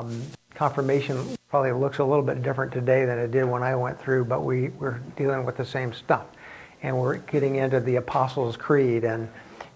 Um, 0.00 0.22
confirmation 0.56 1.38
probably 1.48 1.70
looks 1.70 1.98
a 1.98 2.04
little 2.04 2.24
bit 2.24 2.42
different 2.42 2.72
today 2.72 3.04
than 3.04 3.16
it 3.16 3.30
did 3.30 3.44
when 3.44 3.62
I 3.62 3.76
went 3.76 4.00
through, 4.00 4.24
but 4.24 4.42
we, 4.42 4.70
we're 4.70 4.98
dealing 5.16 5.44
with 5.44 5.56
the 5.56 5.64
same 5.64 5.92
stuff. 5.92 6.26
And 6.82 6.98
we're 6.98 7.18
getting 7.18 7.56
into 7.56 7.78
the 7.78 7.94
Apostles' 7.94 8.56
Creed. 8.56 9.04
And, 9.04 9.28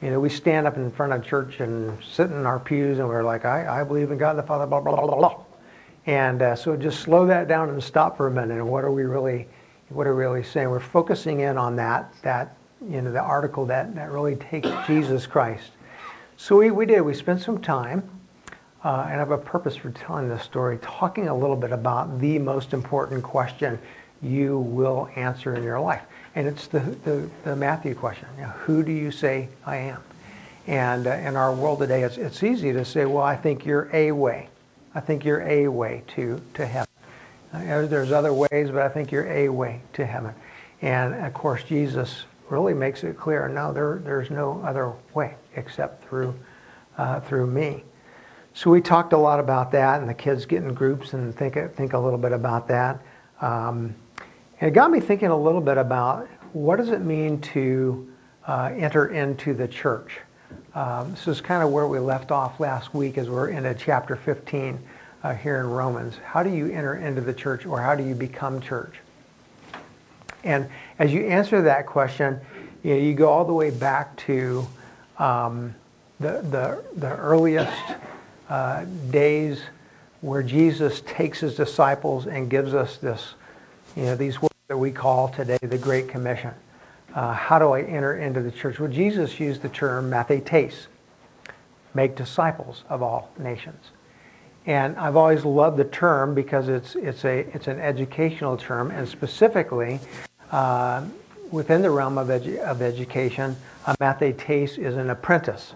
you 0.03 0.11
know, 0.11 0.19
we 0.19 0.29
stand 0.29 0.67
up 0.67 0.77
in 0.77 0.91
front 0.91 1.13
of 1.13 1.25
church 1.25 1.61
and 1.61 1.97
sit 2.03 2.33
in 2.33 2.47
our 2.47 2.59
pews 2.59 2.99
and 2.99 3.07
we're 3.07 3.23
like, 3.23 3.45
I, 3.45 3.81
I 3.81 3.85
believe 3.85 4.11
in 4.11 4.19
God 4.19 4.35
the 4.35 4.43
Father, 4.43 4.67
blah, 4.67 4.81
blah, 4.81 4.97
blah, 4.97 5.07
blah, 5.07 5.17
blah. 5.19 5.45
And 6.07 6.43
uh, 6.43 6.57
so 6.57 6.77
just 6.77 6.99
slow 6.99 7.25
that 7.27 7.47
down 7.47 7.69
and 7.69 7.81
stop 7.81 8.17
for 8.17 8.27
a 8.27 8.31
minute. 8.31 8.59
And 8.59 8.69
what 8.69 8.83
are 8.83 8.91
we 8.91 9.05
really, 9.05 9.47
what 9.91 10.09
are 10.09 10.17
we 10.17 10.25
really 10.25 10.43
saying? 10.43 10.69
We're 10.69 10.81
focusing 10.81 11.41
in 11.41 11.57
on 11.57 11.77
that, 11.77 12.13
that, 12.23 12.57
you 12.91 13.03
know, 13.03 13.13
the 13.13 13.23
article 13.23 13.67
that, 13.67 13.95
that 13.95 14.11
really 14.11 14.35
takes 14.35 14.69
Jesus 14.85 15.29
Christ. 15.29 15.71
So 16.37 16.57
we, 16.57 16.73
we 16.73 16.87
did. 16.87 17.03
We 17.03 17.15
spent 17.15 17.41
some 17.41 17.61
time 17.61 18.18
uh, 18.85 19.07
and 19.11 19.15
I 19.15 19.19
have 19.19 19.31
a 19.31 19.39
purpose 19.39 19.77
for 19.77 19.91
telling 19.91 20.29
this 20.29 20.43
story, 20.43 20.79
talking 20.83 21.29
a 21.29 21.37
little 21.37 21.57
bit 21.57 21.73
about 21.73 22.21
the 22.21 22.39
most 22.39 22.73
important 22.73 23.23
question 23.23 23.79
you 24.23 24.59
will 24.59 25.09
answer 25.17 25.55
in 25.55 25.63
your 25.63 25.81
life. 25.81 26.03
And 26.35 26.47
it's 26.47 26.67
the, 26.67 26.81
the, 26.81 27.29
the 27.45 27.57
Matthew 27.57 27.95
question. 27.95 28.29
You 28.37 28.43
know, 28.43 28.49
who 28.51 28.83
do 28.83 28.93
you 28.93 29.11
say 29.11 29.49
I 29.67 29.77
am? 29.77 30.03
And 30.67 31.07
uh, 31.07 31.13
in 31.13 31.35
our 31.35 31.55
world 31.55 31.79
today, 31.79 32.03
it's, 32.03 32.19
it's 32.19 32.43
easy 32.43 32.73
to 32.73 32.85
say, 32.85 33.07
well, 33.07 33.25
I 33.25 33.37
think 33.37 33.65
you're 33.65 33.89
a 33.93 34.13
way. 34.13 34.49
I 34.95 35.01
think 35.01 35.25
you're 35.25 35.43
a 35.43 35.69
way 35.69 36.03
to, 36.15 36.41
to 36.55 36.67
heaven. 36.67 36.89
Uh, 37.53 37.87
there's 37.87 38.13
other 38.13 38.33
ways, 38.33 38.71
but 38.71 38.83
I 38.83 38.89
think 38.89 39.11
you're 39.11 39.31
a 39.31 39.49
way 39.49 39.81
to 39.95 40.05
heaven. 40.05 40.35
And 40.83 41.15
of 41.15 41.33
course, 41.35 41.65
Jesus 41.65 42.25
really 42.51 42.75
makes 42.75 43.03
it 43.05 43.17
clear, 43.17 43.49
no, 43.49 43.73
there, 43.73 44.01
there's 44.05 44.31
no 44.31 44.61
other 44.65 44.93
way 45.15 45.35
except 45.57 46.05
through, 46.09 46.35
uh, 46.97 47.21
through 47.21 47.47
me. 47.47 47.83
So 48.59 48.71
we 48.71 48.81
talked 48.81 49.13
a 49.13 49.17
lot 49.17 49.39
about 49.39 49.71
that, 49.71 50.01
and 50.01 50.09
the 50.09 50.15
kids 50.15 50.45
get 50.45 50.65
in 50.65 50.75
groups 50.75 51.13
and 51.13 51.33
think 51.33 51.55
think 51.77 51.93
a 51.93 51.99
little 51.99 52.19
bit 52.19 52.33
about 52.33 52.67
that. 52.67 53.01
Um, 53.41 53.95
and 54.61 54.69
it 54.69 54.73
got 54.73 54.91
me 54.91 54.99
thinking 54.99 55.29
a 55.29 55.41
little 55.41 55.61
bit 55.61 55.79
about 55.79 56.27
what 56.55 56.75
does 56.75 56.89
it 56.89 57.03
mean 57.03 57.41
to 57.53 58.13
uh, 58.49 58.73
enter 58.77 59.11
into 59.11 59.55
the 59.55 59.69
church. 59.69 60.19
Um, 60.75 61.13
this 61.13 61.29
is 61.29 61.41
kind 61.41 61.63
of 61.63 61.71
where 61.71 61.87
we 61.87 62.01
left 62.01 62.33
off 62.33 62.59
last 62.59 62.93
week, 62.93 63.17
as 63.17 63.31
we're 63.31 63.51
into 63.51 63.73
chapter 63.75 64.17
15 64.17 64.77
uh, 65.23 65.35
here 65.35 65.61
in 65.61 65.71
Romans. 65.71 66.17
How 66.25 66.43
do 66.43 66.51
you 66.51 66.67
enter 66.73 66.97
into 66.97 67.21
the 67.21 67.35
church, 67.35 67.65
or 67.65 67.81
how 67.81 67.95
do 67.95 68.03
you 68.03 68.17
become 68.17 68.61
church? 68.61 68.97
And 70.43 70.69
as 70.99 71.13
you 71.13 71.21
answer 71.29 71.63
that 71.63 71.87
question, 71.87 72.41
you, 72.83 72.95
know, 72.95 73.01
you 73.01 73.15
go 73.15 73.29
all 73.29 73.45
the 73.45 73.55
way 73.55 73.71
back 73.71 74.17
to 74.27 74.67
um, 75.17 75.77
the, 76.19 76.43
the, 76.43 76.83
the 76.97 77.17
earliest 77.19 77.71
uh, 78.49 78.85
days 79.11 79.61
where 80.21 80.43
Jesus 80.43 81.01
takes 81.03 81.41
his 81.41 81.55
disciples 81.55 82.27
and 82.27 82.51
gives 82.51 82.75
us 82.75 82.97
this, 82.97 83.35
you 83.97 84.05
know, 84.05 84.17
these 84.17 84.41
words 84.43 84.55
that 84.69 84.77
we 84.77 84.91
call 84.91 85.29
today 85.29 85.59
the 85.63 85.79
Great 85.79 86.09
Commission. 86.09 86.53
Uh, 87.15 87.33
how 87.33 87.59
do 87.59 87.71
I 87.71 87.83
enter 87.83 88.19
into 88.19 88.41
the 88.41 88.51
church? 88.51 88.79
Well, 88.79 88.91
Jesus 88.91 89.39
used 89.41 89.63
the 89.63 89.69
term 89.69 90.11
mathetes, 90.11 90.87
make 91.95 92.17
disciples 92.17 92.85
of 92.89 93.03
all 93.03 93.31
nations. 93.39 93.91
And 94.67 94.97
I've 94.97 95.17
always 95.17 95.45
loved 95.45 95.79
the 95.79 95.85
term 95.85 96.35
because 96.35 96.69
it's, 96.69 96.95
it's, 96.97 97.25
a, 97.25 97.39
it's 97.55 97.69
an 97.69 97.81
educational 97.81 98.57
term, 98.59 98.91
and 98.91 99.09
specifically 99.09 99.99
uh, 100.51 101.05
within 101.51 101.81
the 101.81 101.91
realm 101.91 102.19
of, 102.19 102.29
edu- 102.29 102.59
of 102.59 102.83
education, 102.83 103.57
a 103.87 103.97
mathetes 103.97 104.79
is 104.79 104.97
an 104.97 105.09
apprentice. 105.09 105.73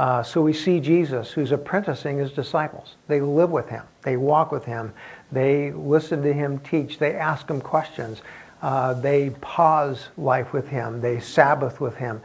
Uh, 0.00 0.22
so 0.22 0.40
we 0.40 0.54
see 0.54 0.80
Jesus 0.80 1.30
who's 1.30 1.52
apprenticing 1.52 2.16
his 2.16 2.32
disciples. 2.32 2.96
They 3.06 3.20
live 3.20 3.50
with 3.50 3.68
him, 3.68 3.82
they 4.00 4.16
walk 4.16 4.50
with 4.50 4.64
him, 4.64 4.94
they 5.30 5.72
listen 5.72 6.22
to 6.22 6.32
him 6.32 6.58
teach, 6.60 6.98
they 6.98 7.16
ask 7.16 7.50
him 7.50 7.60
questions, 7.60 8.22
uh, 8.62 8.94
they 8.94 9.28
pause 9.42 10.08
life 10.16 10.54
with 10.54 10.66
him, 10.66 11.02
they 11.02 11.20
Sabbath 11.20 11.82
with 11.82 11.96
him. 11.96 12.22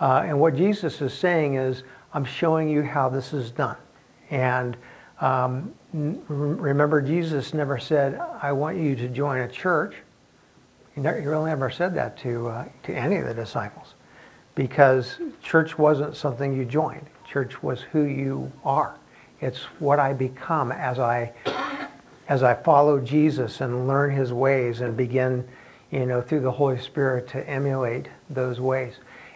Uh, 0.00 0.22
and 0.24 0.38
what 0.38 0.54
Jesus 0.54 1.02
is 1.02 1.12
saying 1.12 1.56
is, 1.56 1.82
I'm 2.14 2.24
showing 2.24 2.68
you 2.68 2.84
how 2.84 3.08
this 3.08 3.32
is 3.32 3.50
done. 3.50 3.76
And 4.30 4.76
um, 5.20 5.74
remember, 5.92 7.02
Jesus 7.02 7.52
never 7.52 7.76
said, 7.76 8.20
I 8.40 8.52
want 8.52 8.76
you 8.76 8.94
to 8.94 9.08
join 9.08 9.40
a 9.40 9.48
church. 9.48 9.96
He, 10.94 11.00
never, 11.00 11.20
really 11.22 11.50
never 11.50 11.70
said 11.70 11.92
that 11.96 12.16
to, 12.18 12.46
uh, 12.46 12.68
to 12.84 12.94
any 12.94 13.16
of 13.16 13.26
the 13.26 13.34
disciples 13.34 13.95
because 14.56 15.18
church 15.42 15.78
wasn't 15.78 16.16
something 16.16 16.52
you 16.56 16.64
joined. 16.64 17.06
Church 17.24 17.62
was 17.62 17.82
who 17.82 18.02
you 18.02 18.50
are. 18.64 18.96
It's 19.40 19.62
what 19.78 20.00
I 20.00 20.12
become 20.12 20.72
as 20.72 20.98
I 20.98 21.32
as 22.28 22.42
I 22.42 22.54
follow 22.54 22.98
Jesus 22.98 23.60
and 23.60 23.86
learn 23.86 24.10
his 24.10 24.32
ways 24.32 24.80
and 24.80 24.96
begin, 24.96 25.46
you 25.92 26.06
know, 26.06 26.20
through 26.20 26.40
the 26.40 26.50
Holy 26.50 26.80
Spirit 26.80 27.28
to 27.28 27.48
emulate 27.48 28.08
those 28.28 28.58
ways. 28.58 28.94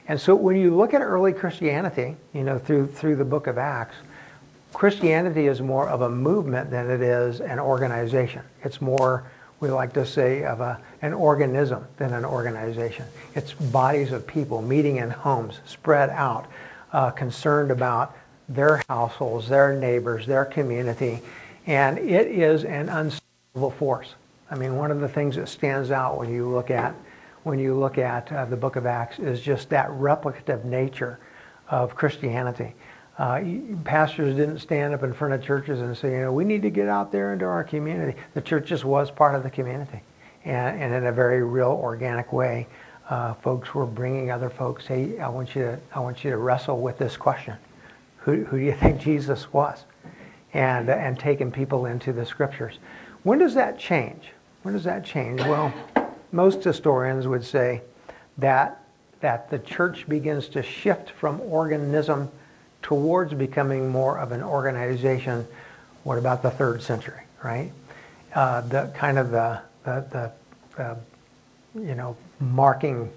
And 0.08 0.20
so 0.20 0.34
when 0.34 0.56
you 0.56 0.74
look 0.74 0.92
at 0.92 1.00
early 1.00 1.32
Christianity, 1.32 2.16
you 2.32 2.42
know, 2.42 2.58
through 2.58 2.88
through 2.88 3.16
the 3.16 3.24
book 3.24 3.46
of 3.46 3.58
Acts, 3.58 3.94
Christianity 4.72 5.46
is 5.46 5.60
more 5.60 5.88
of 5.88 6.00
a 6.00 6.10
movement 6.10 6.70
than 6.70 6.90
it 6.90 7.02
is 7.02 7.40
an 7.40 7.60
organization. 7.60 8.42
It's 8.64 8.80
more 8.80 9.30
we 9.60 9.68
like 9.68 9.92
to 9.92 10.06
say, 10.06 10.42
of 10.44 10.60
a, 10.60 10.80
an 11.02 11.12
organism 11.12 11.86
than 11.98 12.14
an 12.14 12.24
organization. 12.24 13.04
It's 13.34 13.52
bodies 13.52 14.10
of 14.10 14.26
people 14.26 14.62
meeting 14.62 14.96
in 14.96 15.10
homes, 15.10 15.60
spread 15.66 16.10
out, 16.10 16.46
uh, 16.92 17.10
concerned 17.10 17.70
about 17.70 18.16
their 18.48 18.82
households, 18.88 19.48
their 19.48 19.74
neighbors, 19.74 20.26
their 20.26 20.44
community, 20.44 21.20
and 21.66 21.98
it 21.98 22.26
is 22.26 22.64
an 22.64 22.88
unstoppable 22.88 23.70
force. 23.70 24.14
I 24.50 24.56
mean, 24.56 24.76
one 24.76 24.90
of 24.90 25.00
the 25.00 25.08
things 25.08 25.36
that 25.36 25.48
stands 25.48 25.90
out 25.90 26.18
when 26.18 26.30
you 26.30 26.48
look 26.48 26.70
at 26.70 26.94
when 27.42 27.58
you 27.58 27.74
look 27.74 27.96
at 27.96 28.30
uh, 28.30 28.44
the 28.44 28.56
Book 28.56 28.76
of 28.76 28.84
Acts 28.84 29.18
is 29.18 29.40
just 29.40 29.70
that 29.70 29.88
replicative 29.88 30.64
nature 30.64 31.18
of 31.70 31.94
Christianity. 31.94 32.74
Uh, 33.20 33.44
pastors 33.84 34.34
didn't 34.34 34.60
stand 34.60 34.94
up 34.94 35.02
in 35.02 35.12
front 35.12 35.34
of 35.34 35.44
churches 35.44 35.82
and 35.82 35.94
say, 35.94 36.12
you 36.12 36.20
know, 36.20 36.32
we 36.32 36.42
need 36.42 36.62
to 36.62 36.70
get 36.70 36.88
out 36.88 37.12
there 37.12 37.34
into 37.34 37.44
our 37.44 37.62
community. 37.62 38.18
The 38.32 38.40
church 38.40 38.68
just 38.68 38.82
was 38.82 39.10
part 39.10 39.34
of 39.34 39.42
the 39.42 39.50
community. 39.50 40.00
And, 40.46 40.80
and 40.80 40.94
in 40.94 41.04
a 41.04 41.12
very 41.12 41.42
real, 41.42 41.78
organic 41.82 42.32
way, 42.32 42.66
uh, 43.10 43.34
folks 43.34 43.74
were 43.74 43.84
bringing 43.84 44.30
other 44.30 44.48
folks, 44.48 44.86
hey, 44.86 45.18
I 45.18 45.28
want 45.28 45.54
you 45.54 45.60
to, 45.60 45.78
I 45.94 46.00
want 46.00 46.24
you 46.24 46.30
to 46.30 46.38
wrestle 46.38 46.80
with 46.80 46.96
this 46.96 47.18
question. 47.18 47.58
Who, 48.20 48.44
who 48.44 48.58
do 48.58 48.64
you 48.64 48.72
think 48.72 48.98
Jesus 49.02 49.52
was? 49.52 49.84
And, 50.54 50.88
uh, 50.88 50.94
and 50.94 51.18
taking 51.18 51.52
people 51.52 51.84
into 51.84 52.14
the 52.14 52.24
scriptures. 52.24 52.78
When 53.22 53.38
does 53.38 53.52
that 53.52 53.78
change? 53.78 54.30
When 54.62 54.72
does 54.72 54.84
that 54.84 55.04
change? 55.04 55.40
Well, 55.42 55.74
most 56.32 56.64
historians 56.64 57.28
would 57.28 57.44
say 57.44 57.82
that, 58.38 58.82
that 59.20 59.50
the 59.50 59.58
church 59.58 60.08
begins 60.08 60.48
to 60.48 60.62
shift 60.62 61.10
from 61.10 61.38
organism 61.42 62.30
towards 62.82 63.34
becoming 63.34 63.88
more 63.88 64.18
of 64.18 64.32
an 64.32 64.42
organization. 64.42 65.46
What 66.04 66.18
about 66.18 66.42
the 66.42 66.50
third 66.50 66.82
century, 66.82 67.22
right? 67.42 67.72
Uh, 68.34 68.62
the 68.62 68.90
kind 68.94 69.18
of 69.18 69.30
the, 69.30 69.60
the, 69.84 70.32
the 70.76 70.82
uh, 70.82 70.96
you 71.74 71.94
know, 71.94 72.16
marking 72.40 73.10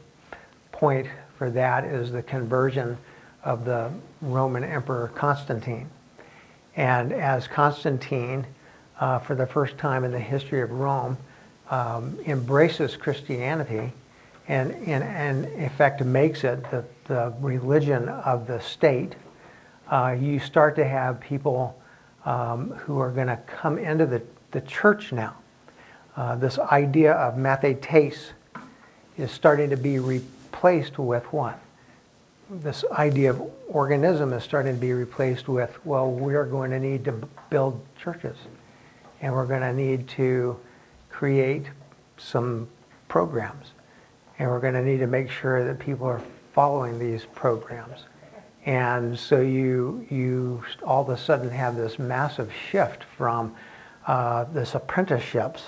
point 0.72 1.08
for 1.38 1.50
that 1.52 1.86
is 1.86 2.12
the 2.12 2.24
conversion 2.24 2.98
of 3.44 3.66
the 3.66 3.92
Roman 4.22 4.64
Emperor 4.64 5.12
Constantine. 5.16 5.90
And 6.76 7.14
as 7.14 7.48
Constantine, 7.48 8.46
uh, 9.00 9.20
for 9.20 9.36
the 9.36 9.46
first 9.46 9.78
time 9.78 10.04
in 10.04 10.12
the 10.12 10.20
history 10.20 10.62
of 10.62 10.72
Rome, 10.72 11.18
um, 11.70 12.18
embraces 12.26 12.96
Christianity 12.96 13.92
and, 14.48 14.72
and, 14.72 15.04
and, 15.04 15.46
in 15.46 15.70
fact, 15.70 16.04
makes 16.04 16.44
it 16.44 16.70
the, 16.70 16.84
the 17.06 17.34
religion 17.40 18.10
of 18.10 18.46
the 18.46 18.60
state, 18.60 19.16
uh, 19.94 20.18
you 20.20 20.40
start 20.40 20.76
to 20.76 20.84
have 20.84 21.20
people 21.20 21.80
um, 22.26 22.72
who 22.72 22.98
are 22.98 23.12
going 23.12 23.28
to 23.28 23.38
come 23.46 23.78
into 23.78 24.08
the, 24.08 24.24
the 24.50 24.62
church 24.62 25.12
now. 25.12 25.36
Uh, 26.18 26.36
this 26.36 26.58
idea 26.58 27.14
of 27.14 27.36
mathetes 27.36 28.32
is 29.20 29.30
starting 29.32 29.70
to 29.70 29.78
be 29.78 30.00
replaced 30.00 30.98
with 30.98 31.24
what? 31.32 31.60
This 32.50 32.84
idea 32.92 33.30
of 33.30 33.52
organism 33.68 34.34
is 34.34 34.44
starting 34.44 34.74
to 34.74 34.82
be 34.82 34.94
replaced 34.94 35.48
with, 35.48 35.86
well, 35.86 36.10
we're 36.10 36.46
going 36.46 36.72
to 36.72 36.80
need 36.80 37.06
to 37.06 37.12
build 37.52 37.80
churches. 37.96 38.38
And 39.22 39.32
we're 39.32 39.46
going 39.46 39.62
to 39.62 39.74
need 39.74 40.08
to 40.10 40.60
create 41.12 41.68
some 42.18 42.68
programs. 43.10 43.68
And 44.40 44.50
we're 44.50 44.60
going 44.60 44.74
to 44.74 44.84
need 44.84 45.00
to 45.00 45.08
make 45.08 45.30
sure 45.30 45.64
that 45.64 45.78
people 45.78 46.08
are 46.08 46.22
following 46.52 46.98
these 46.98 47.26
programs. 47.36 48.06
And 48.66 49.20
so 49.20 49.42
you, 49.42 50.06
you 50.10 50.64
all 50.84 51.02
of 51.02 51.10
a 51.10 51.18
sudden 51.18 51.50
have 51.50 51.76
this 51.76 52.00
massive 52.00 52.52
shift 52.72 53.04
from 53.18 53.56
uh, 54.08 54.46
this 54.46 54.76
apprenticeships 54.76 55.64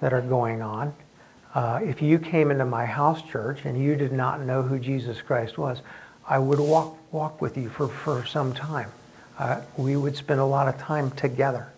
that 0.00 0.12
are 0.12 0.20
going 0.20 0.62
on. 0.62 0.94
Uh, 1.54 1.80
if 1.82 2.02
you 2.02 2.18
came 2.18 2.50
into 2.50 2.64
my 2.64 2.84
house 2.84 3.22
church 3.22 3.64
and 3.64 3.80
you 3.80 3.94
did 3.94 4.12
not 4.12 4.40
know 4.40 4.62
who 4.62 4.78
Jesus 4.78 5.20
Christ 5.22 5.56
was, 5.56 5.80
I 6.26 6.38
would 6.38 6.58
walk, 6.58 6.96
walk 7.12 7.40
with 7.40 7.56
you 7.56 7.68
for, 7.68 7.86
for 7.86 8.26
some 8.26 8.52
time. 8.52 8.90
Uh, 9.38 9.60
we 9.76 9.96
would 9.96 10.16
spend 10.16 10.40
a 10.40 10.44
lot 10.44 10.68
of 10.68 10.78
time 10.78 11.10
together. 11.12 11.68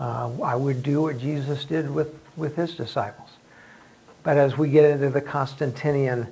Uh, 0.00 0.30
I 0.42 0.56
would 0.56 0.82
do 0.82 1.02
what 1.02 1.18
Jesus 1.18 1.64
did 1.64 1.88
with, 1.88 2.18
with 2.36 2.56
his 2.56 2.74
disciples. 2.74 3.28
But 4.24 4.36
as 4.36 4.56
we 4.58 4.70
get 4.70 4.84
into 4.84 5.10
the 5.10 5.20
Constantinian 5.20 6.26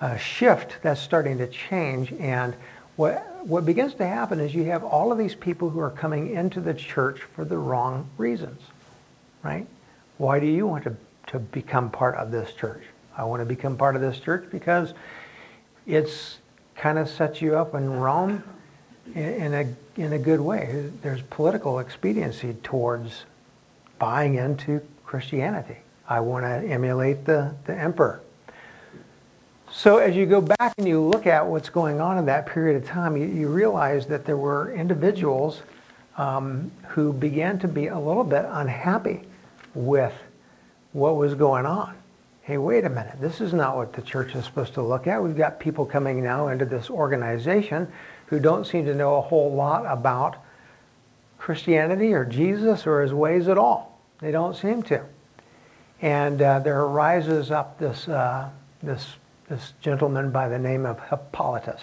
uh, 0.00 0.16
shift, 0.16 0.78
that's 0.82 1.00
starting 1.00 1.38
to 1.38 1.46
change. 1.46 2.12
And 2.14 2.54
what, 2.96 3.46
what 3.46 3.64
begins 3.64 3.94
to 3.94 4.06
happen 4.06 4.40
is 4.40 4.54
you 4.54 4.64
have 4.64 4.84
all 4.84 5.12
of 5.12 5.18
these 5.18 5.34
people 5.34 5.70
who 5.70 5.80
are 5.80 5.90
coming 5.90 6.34
into 6.34 6.60
the 6.60 6.74
church 6.74 7.20
for 7.20 7.44
the 7.44 7.56
wrong 7.56 8.08
reasons, 8.18 8.60
right? 9.42 9.66
Why 10.18 10.40
do 10.40 10.46
you 10.46 10.66
want 10.66 10.84
to, 10.84 10.96
to 11.28 11.38
become 11.38 11.90
part 11.90 12.16
of 12.16 12.30
this 12.30 12.52
church? 12.52 12.82
I 13.16 13.24
want 13.24 13.40
to 13.40 13.46
become 13.46 13.76
part 13.76 13.96
of 13.96 14.02
this 14.02 14.18
church 14.18 14.48
because 14.50 14.94
it's 15.86 16.38
kind 16.76 16.98
of 16.98 17.08
sets 17.08 17.42
you 17.42 17.56
up 17.56 17.74
in 17.74 17.90
Rome 17.90 18.42
in, 19.14 19.54
a, 19.54 20.00
in 20.00 20.12
a 20.12 20.18
good 20.18 20.40
way. 20.40 20.90
There's 21.02 21.22
political 21.22 21.78
expediency 21.78 22.54
towards 22.62 23.24
buying 23.98 24.34
into 24.34 24.80
Christianity. 25.04 25.76
I 26.08 26.20
want 26.20 26.44
to 26.44 26.68
emulate 26.68 27.24
the, 27.24 27.54
the 27.64 27.74
emperor. 27.74 28.20
So 29.74 29.96
as 29.96 30.14
you 30.14 30.26
go 30.26 30.42
back 30.42 30.74
and 30.76 30.86
you 30.86 31.00
look 31.00 31.26
at 31.26 31.46
what's 31.46 31.70
going 31.70 31.98
on 31.98 32.18
in 32.18 32.26
that 32.26 32.44
period 32.44 32.76
of 32.76 32.86
time, 32.86 33.16
you, 33.16 33.26
you 33.26 33.48
realize 33.48 34.06
that 34.06 34.26
there 34.26 34.36
were 34.36 34.72
individuals 34.74 35.62
um, 36.18 36.70
who 36.88 37.10
began 37.10 37.58
to 37.60 37.68
be 37.68 37.86
a 37.86 37.98
little 37.98 38.22
bit 38.22 38.44
unhappy 38.46 39.22
with 39.74 40.12
what 40.92 41.16
was 41.16 41.34
going 41.34 41.64
on. 41.64 41.96
Hey, 42.42 42.58
wait 42.58 42.84
a 42.84 42.90
minute. 42.90 43.18
This 43.18 43.40
is 43.40 43.54
not 43.54 43.76
what 43.76 43.94
the 43.94 44.02
church 44.02 44.34
is 44.34 44.44
supposed 44.44 44.74
to 44.74 44.82
look 44.82 45.06
at. 45.06 45.22
We've 45.22 45.36
got 45.36 45.58
people 45.58 45.86
coming 45.86 46.22
now 46.22 46.48
into 46.48 46.66
this 46.66 46.90
organization 46.90 47.90
who 48.26 48.40
don't 48.40 48.66
seem 48.66 48.84
to 48.84 48.94
know 48.94 49.16
a 49.16 49.22
whole 49.22 49.54
lot 49.54 49.86
about 49.86 50.36
Christianity 51.38 52.12
or 52.12 52.26
Jesus 52.26 52.86
or 52.86 53.00
his 53.00 53.14
ways 53.14 53.48
at 53.48 53.56
all. 53.56 53.98
They 54.20 54.32
don't 54.32 54.54
seem 54.54 54.82
to. 54.84 55.02
And 56.02 56.42
uh, 56.42 56.58
there 56.58 56.82
arises 56.82 57.50
up 57.50 57.78
this, 57.78 58.06
uh, 58.06 58.50
this, 58.82 59.14
this 59.52 59.74
gentleman 59.82 60.30
by 60.30 60.48
the 60.48 60.58
name 60.58 60.86
of 60.86 60.98
Hippolytus. 61.10 61.82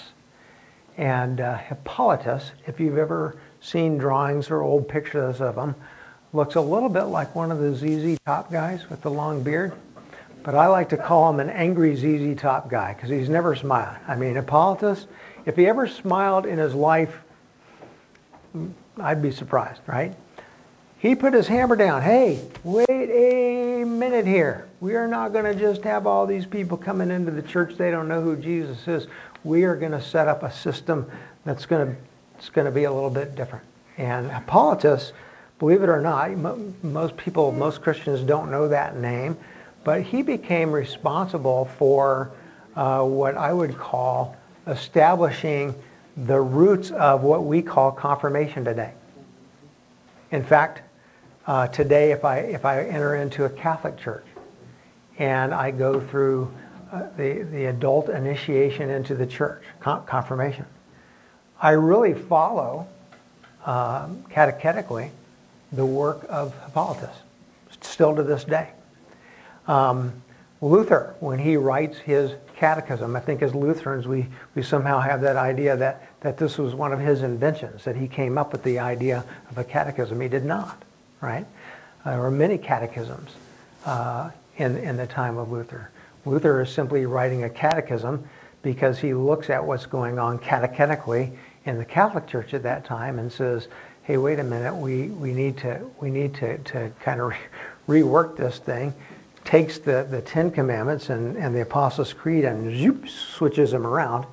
And 0.97 1.39
uh, 1.39 1.55
Hippolytus, 1.59 2.51
if 2.65 2.79
you've 2.79 2.97
ever 2.97 3.37
seen 3.61 3.99
drawings 3.99 4.49
or 4.49 4.63
old 4.63 4.89
pictures 4.89 5.39
of 5.39 5.55
him, 5.55 5.75
looks 6.33 6.55
a 6.55 6.61
little 6.61 6.89
bit 6.89 7.03
like 7.03 7.35
one 7.35 7.51
of 7.51 7.59
the 7.59 7.75
ZZ 7.75 8.17
Top 8.25 8.51
guys 8.51 8.89
with 8.89 9.03
the 9.03 9.11
long 9.11 9.43
beard. 9.43 9.73
But 10.41 10.55
I 10.55 10.65
like 10.65 10.89
to 10.89 10.97
call 10.97 11.29
him 11.29 11.39
an 11.39 11.51
angry 11.51 11.95
ZZ 11.95 12.41
Top 12.41 12.71
guy 12.71 12.95
because 12.95 13.11
he's 13.11 13.29
never 13.29 13.55
smiling. 13.55 13.99
I 14.07 14.15
mean, 14.15 14.33
Hippolytus, 14.33 15.05
if 15.45 15.55
he 15.55 15.67
ever 15.67 15.85
smiled 15.85 16.47
in 16.47 16.57
his 16.57 16.73
life, 16.73 17.21
I'd 18.99 19.21
be 19.21 19.31
surprised, 19.31 19.81
right? 19.85 20.15
He 20.99 21.15
put 21.15 21.33
his 21.33 21.47
hammer 21.47 21.77
down. 21.77 22.01
Hey, 22.01 22.41
wait 22.61 22.89
a 22.89 23.85
minute 23.85 24.27
here. 24.27 24.67
We 24.81 24.95
are 24.95 25.07
not 25.07 25.31
going 25.31 25.45
to 25.45 25.55
just 25.57 25.81
have 25.83 26.05
all 26.05 26.27
these 26.27 26.45
people 26.45 26.75
coming 26.75 27.09
into 27.09 27.31
the 27.31 27.41
church. 27.41 27.75
They 27.77 27.89
don't 27.89 28.09
know 28.09 28.21
who 28.21 28.35
Jesus 28.35 28.85
is. 28.85 29.07
We 29.45 29.63
are 29.63 29.77
going 29.77 29.93
to 29.93 30.01
set 30.01 30.27
up 30.27 30.43
a 30.43 30.51
system 30.51 31.09
that's 31.45 31.65
going 31.65 31.87
to, 31.87 32.01
it's 32.37 32.49
going 32.49 32.65
to 32.65 32.71
be 32.71 32.83
a 32.83 32.91
little 32.91 33.09
bit 33.09 33.33
different. 33.33 33.63
And 33.97 34.29
Hippolytus, 34.29 35.13
believe 35.57 35.83
it 35.83 35.89
or 35.89 36.01
not, 36.01 36.31
most 36.83 37.15
people, 37.15 37.53
most 37.53 37.81
Christians 37.81 38.19
don't 38.19 38.51
know 38.51 38.67
that 38.67 38.97
name, 38.97 39.37
but 39.85 40.01
he 40.01 40.21
became 40.21 40.69
responsible 40.69 41.63
for 41.77 42.31
uh, 42.75 43.03
what 43.03 43.37
I 43.37 43.53
would 43.53 43.77
call 43.77 44.35
establishing 44.67 45.73
the 46.17 46.41
roots 46.41 46.91
of 46.91 47.23
what 47.23 47.45
we 47.45 47.61
call 47.61 47.93
confirmation 47.93 48.65
today. 48.65 48.91
In 50.31 50.43
fact, 50.43 50.81
uh, 51.49 51.65
today, 51.67 52.11
if 52.11 52.23
I, 52.23 52.37
if 52.41 52.63
I 52.63 52.83
enter 52.83 53.15
into 53.15 53.45
a 53.45 53.49
Catholic 53.49 53.97
church 53.97 54.25
and 55.17 55.51
I 55.51 55.71
go 55.71 55.99
through 55.99 56.53
uh, 56.91 57.07
the, 57.17 57.41
the 57.41 57.65
adult 57.65 58.07
initiation 58.07 58.91
into 58.91 59.15
the 59.15 59.25
church, 59.25 59.63
con- 59.79 60.05
confirmation, 60.05 60.67
I 61.59 61.71
really 61.71 62.13
follow 62.13 62.87
um, 63.65 64.23
catechetically 64.29 65.09
the 65.71 65.87
work 65.87 66.23
of 66.29 66.53
Hippolytus, 66.65 67.15
still 67.81 68.15
to 68.15 68.21
this 68.21 68.43
day. 68.43 68.69
Um, 69.67 70.21
Luther, 70.61 71.15
when 71.19 71.39
he 71.39 71.57
writes 71.57 71.97
his 71.97 72.33
catechism, 72.57 73.15
I 73.15 73.21
think 73.21 73.41
as 73.41 73.55
Lutherans 73.55 74.07
we, 74.07 74.27
we 74.53 74.61
somehow 74.61 74.99
have 74.99 75.21
that 75.21 75.35
idea 75.35 75.75
that, 75.77 76.09
that 76.21 76.37
this 76.37 76.59
was 76.59 76.75
one 76.75 76.93
of 76.93 76.99
his 76.99 77.23
inventions, 77.23 77.85
that 77.85 77.95
he 77.95 78.07
came 78.07 78.37
up 78.37 78.51
with 78.51 78.61
the 78.61 78.77
idea 78.77 79.25
of 79.49 79.57
a 79.57 79.63
catechism. 79.63 80.21
He 80.21 80.27
did 80.27 80.45
not 80.45 80.83
right? 81.21 81.45
Uh, 82.05 82.11
there 82.11 82.19
were 82.19 82.31
many 82.31 82.57
catechisms 82.57 83.31
uh, 83.85 84.29
in, 84.57 84.77
in 84.77 84.97
the 84.97 85.07
time 85.07 85.37
of 85.37 85.51
Luther. 85.51 85.89
Luther 86.25 86.61
is 86.61 86.69
simply 86.69 87.05
writing 87.05 87.43
a 87.43 87.49
catechism 87.49 88.27
because 88.61 88.99
he 88.99 89.13
looks 89.13 89.49
at 89.49 89.63
what's 89.63 89.85
going 89.85 90.19
on 90.19 90.37
catechetically 90.39 91.31
in 91.65 91.77
the 91.77 91.85
Catholic 91.85 92.27
Church 92.27 92.53
at 92.53 92.63
that 92.63 92.85
time 92.85 93.19
and 93.19 93.31
says, 93.31 93.67
hey, 94.03 94.17
wait 94.17 94.39
a 94.39 94.43
minute, 94.43 94.75
we, 94.75 95.07
we 95.07 95.31
need 95.31 95.57
to, 95.57 95.89
we 95.99 96.09
need 96.09 96.33
to, 96.35 96.57
to 96.59 96.91
kind 97.01 97.21
of 97.21 97.29
re- 97.29 98.01
rework 98.01 98.35
this 98.37 98.57
thing, 98.57 98.93
takes 99.45 99.77
the, 99.79 100.07
the 100.09 100.21
Ten 100.21 100.51
Commandments 100.51 101.09
and, 101.09 101.37
and 101.37 101.55
the 101.55 101.61
Apostles' 101.61 102.13
Creed 102.13 102.43
and 102.43 102.75
zoop, 102.77 103.07
switches 103.07 103.71
them 103.71 103.85
around 103.85 104.25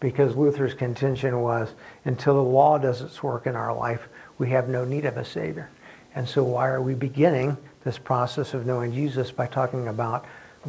because 0.00 0.34
Luther's 0.34 0.74
contention 0.74 1.40
was 1.42 1.70
until 2.04 2.34
the 2.34 2.42
law 2.42 2.78
does 2.78 3.02
its 3.02 3.22
work 3.22 3.46
in 3.46 3.54
our 3.54 3.74
life, 3.74 4.08
we 4.38 4.50
have 4.50 4.68
no 4.68 4.84
need 4.84 5.04
of 5.04 5.16
a 5.16 5.24
Savior. 5.24 5.68
And 6.14 6.28
so 6.28 6.42
why 6.42 6.68
are 6.68 6.82
we 6.82 6.94
beginning 6.94 7.56
this 7.84 7.98
process 7.98 8.54
of 8.54 8.66
knowing 8.66 8.92
Jesus 8.92 9.30
by 9.30 9.46
talking 9.46 9.88
about 9.88 10.24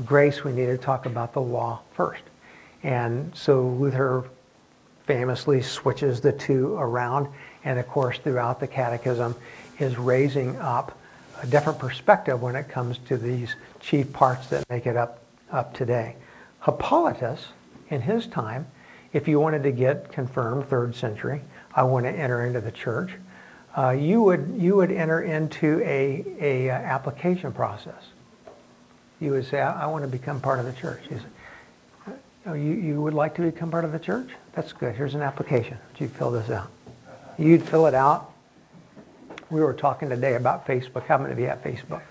grace? 0.05 0.43
We 0.43 0.51
need 0.51 0.67
to 0.67 0.77
talk 0.77 1.05
about 1.05 1.33
the 1.33 1.41
law 1.41 1.81
first. 1.93 2.23
And 2.83 3.35
so 3.35 3.67
Luther 3.67 4.25
famously 5.05 5.61
switches 5.61 6.21
the 6.21 6.31
two 6.31 6.75
around 6.75 7.27
and 7.63 7.79
of 7.79 7.87
course 7.87 8.17
throughout 8.19 8.59
the 8.59 8.67
catechism 8.67 9.35
is 9.79 9.97
raising 9.97 10.55
up 10.57 10.97
a 11.41 11.47
different 11.47 11.79
perspective 11.79 12.41
when 12.41 12.55
it 12.55 12.69
comes 12.69 12.99
to 12.99 13.17
these 13.17 13.55
chief 13.79 14.11
parts 14.13 14.47
that 14.47 14.63
make 14.69 14.85
it 14.85 14.95
up, 14.95 15.19
up 15.51 15.73
today. 15.73 16.15
Hippolytus, 16.65 17.47
in 17.89 18.01
his 18.01 18.27
time, 18.27 18.67
if 19.11 19.27
you 19.27 19.39
wanted 19.39 19.63
to 19.63 19.71
get 19.71 20.11
confirmed, 20.11 20.67
third 20.67 20.95
century, 20.95 21.41
I 21.73 21.83
want 21.83 22.05
to 22.05 22.11
enter 22.11 22.45
into 22.45 22.61
the 22.61 22.71
church, 22.71 23.11
uh, 23.77 23.91
you 23.91 24.21
would 24.21 24.55
you 24.57 24.75
would 24.75 24.91
enter 24.91 25.21
into 25.21 25.79
a, 25.81 26.25
a 26.39 26.69
uh, 26.69 26.73
application 26.73 27.51
process. 27.51 28.03
You 29.19 29.31
would 29.31 29.45
say, 29.45 29.61
I, 29.61 29.83
I, 29.83 29.85
want 29.85 30.03
to 30.03 30.07
become 30.07 30.41
part 30.41 30.59
of 30.59 30.65
the 30.65 30.73
church. 30.73 31.03
You, 31.09 31.19
say, 31.19 32.13
oh, 32.47 32.53
you, 32.53 32.73
you 32.73 33.01
would 33.01 33.13
like 33.13 33.35
to 33.35 33.43
become 33.43 33.69
part 33.69 33.85
of 33.85 33.91
the 33.91 33.99
church? 33.99 34.29
That's 34.53 34.73
good. 34.73 34.95
Here's 34.95 35.13
an 35.13 35.21
application. 35.21 35.77
You 35.99 36.07
fill 36.07 36.31
this 36.31 36.49
out? 36.49 36.71
You'd 37.37 37.63
fill 37.63 37.85
it 37.85 37.93
out. 37.93 38.33
We 39.51 39.61
were 39.61 39.73
talking 39.73 40.09
today 40.09 40.35
about 40.35 40.65
Facebook. 40.65 41.03
How 41.03 41.17
many 41.19 41.31
of 41.31 41.39
you 41.39 41.45
have 41.45 41.63
Facebooks? 41.63 42.01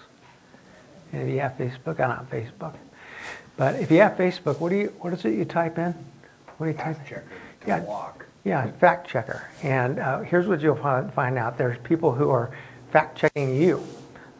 And 1.13 1.23
if 1.23 1.35
you 1.35 1.41
have 1.41 1.59
Facebook, 1.59 1.99
I 2.01 2.07
don't 2.07 2.17
have 2.17 2.31
Facebook. 2.31 2.75
But 3.57 3.75
if 3.77 3.91
you 3.91 3.99
have 3.99 4.13
Facebook, 4.13 4.61
what 4.61 4.71
do 4.71 4.77
you 4.77 4.95
what 5.01 5.13
is 5.13 5.25
it 5.25 5.35
you 5.35 5.45
type 5.45 5.79
in? 5.79 5.95
What 6.57 6.67
do 6.67 6.73
you 6.73 6.79
type? 6.79 6.97
Checker. 7.05 7.25
Yeah. 7.67 7.81
Walk. 7.81 8.27
Yeah, 8.45 8.71
fact 8.73 9.09
checker. 9.09 9.47
And 9.63 9.99
uh, 9.99 10.21
here's 10.21 10.47
what 10.47 10.61
you'll 10.61 10.77
find 10.77 11.39
out. 11.39 11.59
There's 11.59 11.79
people 11.79 12.13
who 12.13 12.31
are 12.31 12.51
fact 12.91 13.19
checking 13.19 13.61
you. 13.61 13.87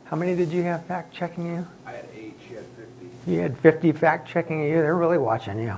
How 0.05 0.17
many 0.17 0.35
did 0.35 0.51
you 0.51 0.63
have 0.63 0.85
fact 0.87 1.15
checking 1.15 1.47
you? 1.47 1.67
I 1.87 1.93
had 1.93 2.07
eight, 2.17 2.37
she 2.49 2.55
had 2.55 2.65
50. 2.65 3.31
You 3.31 3.41
had 3.41 3.59
50 3.59 3.93
fact 3.93 4.29
checking 4.29 4.63
you. 4.63 4.75
They're 4.75 4.97
really 4.97 5.19
watching 5.19 5.59
you. 5.61 5.77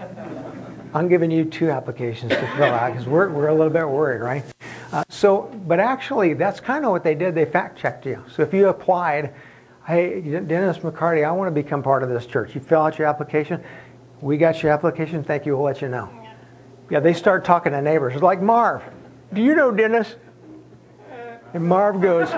I'm 0.94 1.08
giving 1.08 1.30
you 1.30 1.44
two 1.44 1.70
applications 1.70 2.32
to 2.32 2.46
fill 2.56 2.64
out 2.64 2.92
because 2.92 3.06
we're, 3.06 3.28
we're 3.28 3.48
a 3.48 3.54
little 3.54 3.72
bit 3.72 3.88
worried, 3.88 4.22
right? 4.22 4.44
Uh, 4.90 5.04
so, 5.08 5.42
but 5.66 5.78
actually, 5.78 6.34
that's 6.34 6.58
kind 6.58 6.84
of 6.84 6.90
what 6.90 7.04
they 7.04 7.14
did. 7.14 7.34
They 7.34 7.44
fact 7.44 7.78
checked 7.78 8.06
you. 8.06 8.24
So 8.34 8.42
if 8.42 8.52
you 8.52 8.68
applied, 8.68 9.34
hey, 9.86 10.20
Dennis 10.20 10.78
McCarty, 10.78 11.24
I 11.24 11.30
want 11.30 11.46
to 11.46 11.62
become 11.62 11.82
part 11.82 12.02
of 12.02 12.08
this 12.08 12.26
church. 12.26 12.54
You 12.56 12.60
fill 12.60 12.80
out 12.80 12.98
your 12.98 13.06
application. 13.06 13.62
We 14.20 14.36
got 14.36 14.62
your 14.62 14.72
application. 14.72 15.22
Thank 15.22 15.46
you. 15.46 15.56
We'll 15.56 15.66
let 15.66 15.80
you 15.80 15.88
know. 15.88 16.19
Yeah, 16.90 16.98
they 16.98 17.14
start 17.14 17.44
talking 17.44 17.70
to 17.70 17.80
neighbors. 17.80 18.14
It's 18.14 18.22
like, 18.22 18.42
Marv, 18.42 18.82
do 19.32 19.40
you 19.40 19.54
know 19.54 19.70
Dennis? 19.70 20.16
And 21.54 21.64
Marv 21.64 22.00
goes, 22.00 22.30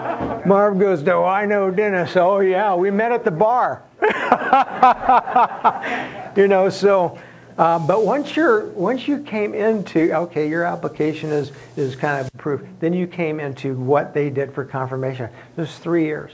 Marv 0.46 0.78
goes, 0.78 1.02
no, 1.02 1.24
I 1.24 1.46
know 1.46 1.70
Dennis. 1.70 2.16
Oh 2.16 2.40
yeah, 2.40 2.74
we 2.74 2.90
met 2.90 3.12
at 3.12 3.24
the 3.24 3.30
bar. 3.30 3.82
you 6.36 6.48
know, 6.48 6.68
so, 6.68 7.18
uh, 7.56 7.78
but 7.78 8.04
once 8.04 8.36
you're, 8.36 8.66
once 8.70 9.08
you 9.08 9.22
came 9.22 9.54
into, 9.54 10.14
okay, 10.14 10.48
your 10.48 10.64
application 10.64 11.30
is, 11.30 11.52
is 11.76 11.96
kind 11.96 12.20
of 12.20 12.30
approved. 12.34 12.66
Then 12.80 12.92
you 12.92 13.06
came 13.06 13.40
into 13.40 13.74
what 13.74 14.12
they 14.12 14.30
did 14.30 14.54
for 14.54 14.64
confirmation. 14.64 15.30
Was 15.56 15.78
three 15.78 16.04
years. 16.04 16.32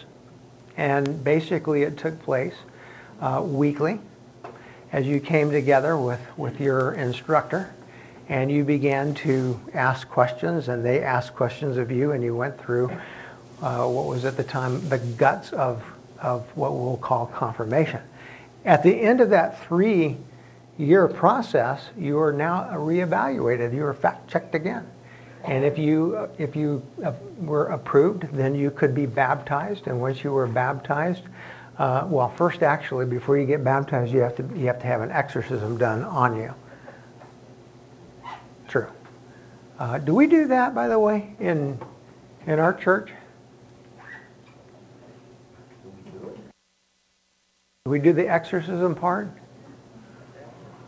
And 0.77 1.23
basically 1.25 1.83
it 1.83 1.97
took 1.97 2.21
place 2.23 2.55
uh, 3.21 3.43
weekly 3.45 4.01
as 4.93 5.07
you 5.07 5.21
came 5.21 5.51
together 5.51 5.97
with, 5.97 6.21
with 6.37 6.61
your 6.61 6.95
instructor 6.95 7.73
and 8.29 8.51
you 8.51 8.65
began 8.65 9.15
to 9.15 9.59
ask 9.73 10.09
questions 10.09 10.69
and 10.69 10.85
they 10.85 11.03
asked 11.03 11.35
questions 11.35 11.77
of 11.77 11.91
you 11.91 12.13
and 12.13 12.23
you 12.23 12.37
went 12.37 12.61
through 12.61 12.91
uh, 13.63 13.87
what 13.87 14.07
was 14.07 14.25
at 14.25 14.37
the 14.37 14.45
time 14.45 14.87
the 14.89 14.99
guts 14.99 15.53
of, 15.53 15.83
of 16.21 16.45
what 16.57 16.75
we'll 16.75 16.99
call 16.99 17.27
confirmation. 17.27 18.01
At 18.65 18.83
the 18.83 18.95
end 18.95 19.21
of 19.21 19.31
that 19.31 19.65
three 19.65 20.19
year 20.77 21.09
process, 21.09 21.89
you 21.97 22.21
are 22.21 22.33
now 22.33 22.69
reevaluated. 22.73 23.75
You 23.75 23.85
are 23.87 23.95
fact 23.95 24.31
checked 24.31 24.55
again. 24.55 24.87
And 25.45 25.65
if 25.65 25.79
you, 25.79 26.29
if 26.37 26.55
you 26.55 26.83
uh, 27.03 27.13
were 27.39 27.67
approved, 27.67 28.33
then 28.33 28.55
you 28.55 28.71
could 28.71 28.95
be 28.95 29.07
baptized. 29.07 29.87
And 29.87 30.01
once 30.01 30.23
you 30.23 30.33
were 30.33 30.47
baptized, 30.47 31.23
uh, 31.79 32.07
well, 32.09 32.29
first 32.29 32.63
actually, 32.63 33.07
before 33.07 33.39
you 33.39 33.47
get 33.47 33.65
baptized, 33.65 34.13
you 34.13 34.21
have 34.21 34.37
to, 34.37 34.43
you 34.57 34.67
have 34.67 34.81
to 34.81 34.87
have 34.87 35.01
an 35.01 35.11
exorcism 35.11 35.79
done 35.79 36.03
on 36.03 36.37
you. 36.37 36.53
True. 38.69 38.89
Uh, 39.79 39.97
do 39.99 40.13
we 40.13 40.27
do 40.27 40.49
that, 40.49 40.75
by 40.75 40.89
the 40.89 40.99
way, 40.99 41.37
in, 41.39 41.79
in 42.47 42.59
our 42.59 42.75
church? 42.75 43.13
Do 47.85 47.93
we 47.93 48.01
do 48.01 48.13
the 48.13 48.29
exorcism 48.29 48.97
part? 48.97 49.31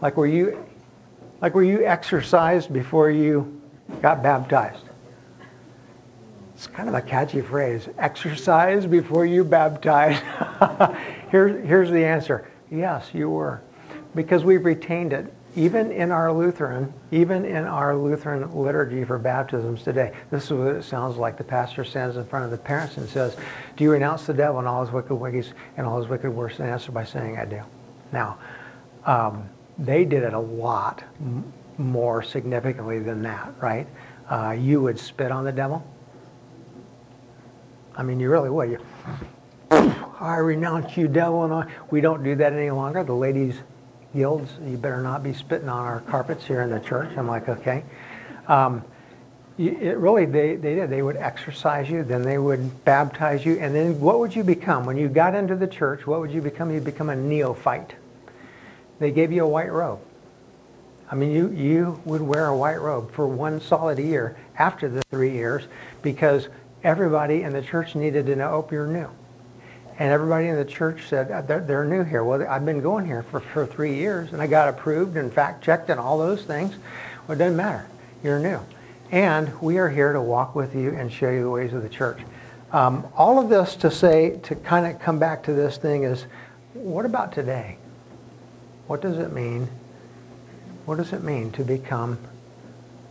Like 0.02 0.16
were 0.16 0.26
you, 0.26 0.66
like 1.40 1.54
were 1.54 1.62
you 1.62 1.87
exercised 1.87 2.73
before 2.73 3.11
you 3.11 3.61
got 4.02 4.25
baptized? 4.25 4.85
It's 6.54 6.66
kind 6.66 6.88
of 6.88 6.94
a 6.97 7.00
catchy 7.00 7.42
phrase. 7.42 7.88
Exercise 7.97 8.87
before 8.87 9.25
you 9.25 9.44
baptize. 9.44 10.20
here's, 11.30 11.64
here's 11.64 11.90
the 11.90 12.04
answer. 12.04 12.50
Yes, 12.70 13.11
you 13.14 13.30
were. 13.30 13.62
Because 14.16 14.42
we've 14.42 14.64
retained 14.64 15.12
it 15.12 15.32
even 15.57 15.90
in 15.90 16.12
our 16.12 16.33
Lutheran, 16.33 16.92
even 17.11 17.45
in 17.45 17.64
our 17.64 17.97
Lutheran 17.97 18.54
liturgy 18.54 19.04
for 19.04 19.19
baptisms 19.19 19.83
today, 19.83 20.12
this 20.30 20.45
is 20.45 20.52
what 20.52 20.76
it 20.76 20.85
sounds 20.85 21.16
like. 21.16 21.37
The 21.37 21.45
pastor 21.45 21.85
stands 21.85 22.16
in 22.16 22.25
front 22.25 22.45
of 22.45 22.50
the 22.52 22.59
parents 22.59 22.97
and 22.99 23.09
says, 23.09 23.37
Do 23.76 23.85
you 23.85 23.90
renounce 23.90 24.26
the 24.26 24.35
devil 24.35 24.61
and 24.61 24.69
all 24.69 24.85
his 24.85 24.92
wicked 24.92 25.14
ways 25.14 25.52
and 25.76 25.87
all 25.87 26.00
his 26.00 26.09
wicked 26.09 26.30
works? 26.30 26.61
And 26.61 26.69
answer 26.69 26.92
by 26.92 27.04
saying, 27.04 27.37
I 27.37 27.45
do. 27.47 27.62
Now, 28.12 28.38
um, 29.07 29.49
they 29.76 30.04
did 30.04 30.23
it 30.23 30.35
a 30.35 30.38
lot 30.38 31.02
more 31.78 32.23
significantly 32.23 33.00
than 33.00 33.23
that, 33.23 33.52
right? 33.61 33.88
Uh, 34.28 34.52
you 34.52 34.80
would 34.80 34.99
spit 34.99 35.33
on 35.33 35.45
the 35.45 35.52
devil. 35.52 35.85
I 37.97 38.04
mean, 38.04 38.21
you 38.21 38.30
really 38.30 38.50
would. 38.50 38.71
You, 38.71 38.78
I 40.21 40.37
renounce 40.37 40.97
you, 40.97 41.09
devil, 41.09 41.45
and 41.45 41.52
I. 41.52 41.66
We 41.90 42.00
don't 42.00 42.23
do 42.23 42.37
that 42.37 42.52
any 42.52 42.71
longer. 42.71 43.02
The 43.02 43.14
ladies 43.14 43.57
guilds, 44.14 44.50
you 44.64 44.76
better 44.76 45.02
not 45.02 45.22
be 45.22 45.32
spitting 45.32 45.68
on 45.68 45.84
our 45.84 46.00
carpets 46.00 46.44
here 46.44 46.62
in 46.62 46.70
the 46.70 46.80
church. 46.80 47.16
I'm 47.16 47.26
like, 47.26 47.48
okay. 47.48 47.84
Um, 48.48 48.84
it 49.58 49.98
really, 49.98 50.24
they, 50.24 50.56
they 50.56 50.74
did. 50.74 50.88
They 50.88 51.02
would 51.02 51.16
exercise 51.16 51.90
you, 51.90 52.02
then 52.02 52.22
they 52.22 52.38
would 52.38 52.84
baptize 52.84 53.44
you, 53.44 53.58
and 53.58 53.74
then 53.74 54.00
what 54.00 54.18
would 54.18 54.34
you 54.34 54.42
become? 54.42 54.86
When 54.86 54.96
you 54.96 55.08
got 55.08 55.34
into 55.34 55.54
the 55.54 55.66
church, 55.66 56.06
what 56.06 56.20
would 56.20 56.30
you 56.30 56.40
become? 56.40 56.70
You'd 56.72 56.84
become 56.84 57.10
a 57.10 57.16
neophyte. 57.16 57.94
They 58.98 59.10
gave 59.10 59.32
you 59.32 59.44
a 59.44 59.48
white 59.48 59.70
robe. 59.70 60.00
I 61.10 61.14
mean, 61.14 61.32
you, 61.32 61.50
you 61.50 62.00
would 62.04 62.22
wear 62.22 62.46
a 62.46 62.56
white 62.56 62.80
robe 62.80 63.12
for 63.12 63.26
one 63.26 63.60
solid 63.60 63.98
year 63.98 64.36
after 64.56 64.88
the 64.88 65.02
three 65.10 65.32
years 65.32 65.64
because 66.00 66.48
everybody 66.82 67.42
in 67.42 67.52
the 67.52 67.62
church 67.62 67.94
needed 67.94 68.26
to 68.26 68.36
know, 68.36 68.50
oh, 68.50 68.68
you're 68.70 68.86
new. 68.86 69.10
And 70.00 70.11
everybody 70.11 70.49
in 70.49 70.57
the 70.57 70.64
church 70.64 71.09
said, 71.09 71.30
uh, 71.30 71.42
they're, 71.42 71.61
they're 71.61 71.85
new 71.85 72.02
here. 72.02 72.25
Well, 72.25 72.42
I've 72.49 72.64
been 72.64 72.80
going 72.80 73.04
here 73.04 73.23
for, 73.23 73.38
for 73.38 73.66
three 73.66 73.97
years, 73.97 74.33
and 74.33 74.40
I 74.40 74.47
got 74.47 74.71
approved 74.71 75.19
and 75.19 75.30
fact 75.30 75.62
checked 75.62 75.90
and 75.90 76.00
all 76.00 76.16
those 76.16 76.42
things. 76.42 76.75
Well, 77.28 77.37
it 77.37 77.38
doesn't 77.38 77.57
matter. 77.57 77.87
You're 78.25 78.38
new. 78.38 78.61
And 79.12 79.61
we 79.61 79.76
are 79.76 79.90
here 79.90 80.14
to 80.14 80.21
walk 80.23 80.54
with 80.54 80.75
you 80.75 80.95
and 80.95 81.12
show 81.12 81.28
you 81.28 81.42
the 81.42 81.50
ways 81.50 81.75
of 81.75 81.83
the 81.83 81.88
church. 81.90 82.19
Um, 82.73 83.07
all 83.14 83.38
of 83.38 83.50
this 83.50 83.76
to 83.76 83.90
say, 83.90 84.38
to 84.45 84.54
kind 84.54 84.87
of 84.87 85.02
come 85.02 85.19
back 85.19 85.42
to 85.45 85.52
this 85.52 85.76
thing 85.76 86.04
is, 86.04 86.25
what 86.73 87.04
about 87.04 87.35
today? 87.35 87.76
What 88.87 89.02
does 89.02 89.19
it 89.19 89.35
mean? 89.35 89.69
What 90.87 90.97
does 90.97 91.12
it 91.12 91.23
mean 91.23 91.52
to 91.52 91.62
become 91.62 92.19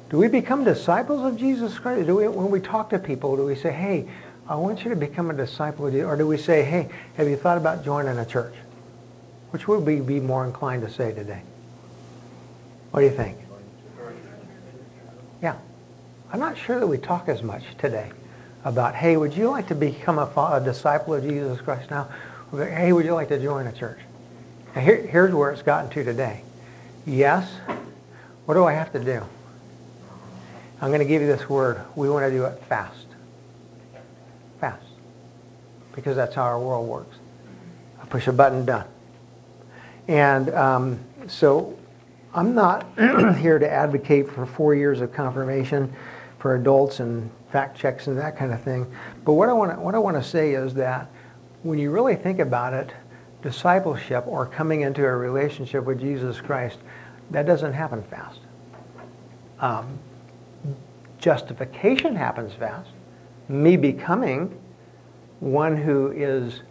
do 0.10 0.18
we 0.18 0.28
become 0.28 0.64
disciples 0.64 1.24
of 1.24 1.38
Jesus 1.38 1.78
Christ? 1.78 2.08
Do 2.08 2.16
we, 2.16 2.28
when 2.28 2.50
we 2.50 2.60
talk 2.60 2.90
to 2.90 2.98
people, 2.98 3.36
do 3.38 3.46
we 3.46 3.56
say, 3.56 3.72
hey, 3.72 4.08
I 4.50 4.56
want 4.56 4.84
you 4.84 4.90
to 4.90 4.96
become 4.96 5.30
a 5.30 5.34
disciple 5.34 5.86
of 5.86 5.94
Jesus. 5.94 6.08
Or 6.08 6.18
do 6.18 6.26
we 6.26 6.38
say, 6.38 6.64
hey, 6.64 6.90
have 7.18 7.30
you 7.30 7.38
thought 7.38 7.60
about 7.60 7.86
joining 7.86 8.18
a 8.18 8.26
church? 8.26 8.56
Which 9.52 9.68
would 9.68 9.86
we 9.86 10.00
be 10.00 10.20
more 10.20 10.44
inclined 10.44 10.82
to 10.82 10.92
say 10.92 11.14
today? 11.14 11.44
What 12.90 13.02
do 13.02 13.06
you 13.06 13.12
think? 13.12 13.38
Yeah. 15.44 15.56
I'm 16.34 16.40
not 16.40 16.58
sure 16.58 16.80
that 16.80 16.88
we 16.88 16.98
talk 16.98 17.30
as 17.30 17.44
much 17.44 17.64
today 17.78 18.12
about, 18.66 18.96
hey, 18.96 19.18
would 19.18 19.36
you 19.36 19.52
like 19.52 19.68
to 19.68 19.76
become 19.76 20.18
a, 20.18 20.26
a 20.26 20.60
disciple 20.64 21.14
of 21.14 21.24
Jesus 21.24 21.62
Christ 21.62 21.92
now? 21.92 22.10
Hey, 22.52 22.92
would 22.92 23.06
you 23.06 23.14
like 23.14 23.30
to 23.30 23.40
join 23.40 23.68
a 23.68 23.72
church? 23.72 24.00
Now 24.76 24.82
here, 24.82 24.98
here's 24.98 25.34
where 25.34 25.52
it's 25.52 25.62
gotten 25.62 25.92
to 25.92 26.04
today. 26.04 26.42
Yes. 27.06 27.48
What 28.46 28.56
do 28.56 28.64
I 28.66 28.74
have 28.74 28.92
to 28.94 29.04
do? 29.04 29.22
I'm 30.82 30.90
going 30.90 31.02
to 31.02 31.06
give 31.06 31.22
you 31.22 31.28
this 31.28 31.48
word. 31.48 31.82
We 31.96 32.10
want 32.10 32.26
to 32.26 32.32
do 32.32 32.46
it 32.46 32.60
fast 32.64 32.99
because 36.00 36.16
that's 36.16 36.36
how 36.36 36.44
our 36.44 36.60
world 36.60 36.88
works. 36.88 37.18
I 38.02 38.06
push 38.06 38.28
a 38.28 38.34
button, 38.34 38.66
done. 38.66 38.88
And 40.08 40.50
um, 40.52 41.00
so 41.28 41.78
I'm 42.34 42.56
not 42.56 42.86
here 43.38 43.60
to 43.60 43.70
advocate 43.70 44.30
for 44.30 44.46
four 44.46 44.76
years 44.76 45.02
of 45.02 45.14
confirmation 45.14 45.94
for 46.40 46.56
adults 46.56 47.00
and 47.00 47.30
fact 47.52 47.78
checks 47.78 48.08
and 48.08 48.18
that 48.18 48.38
kind 48.38 48.54
of 48.54 48.62
thing. 48.62 48.92
But 49.26 49.34
what 49.34 49.50
I 49.50 49.54
want 49.54 49.72
to, 49.76 49.80
what 49.80 49.96
I 49.96 50.00
want 50.00 50.18
to 50.18 50.24
say 50.24 50.54
is 50.54 50.74
that 50.76 51.10
when 51.64 51.80
you 51.80 51.92
really 51.92 52.16
think 52.16 52.40
about 52.40 52.74
it, 52.74 52.92
discipleship 53.42 54.26
or 54.28 54.46
coming 54.46 54.82
into 54.82 55.06
a 55.06 55.16
relationship 55.16 55.84
with 55.86 56.00
Jesus 56.00 56.42
Christ, 56.42 56.78
that 57.32 57.46
doesn't 57.46 57.74
happen 57.74 58.04
fast. 58.04 58.40
Um, 59.60 60.00
justification 61.20 62.16
happens 62.16 62.54
fast. 62.54 62.90
Me 63.48 63.78
becoming 63.78 64.58
one 65.40 65.78
who 65.78 66.12
is 66.12 66.62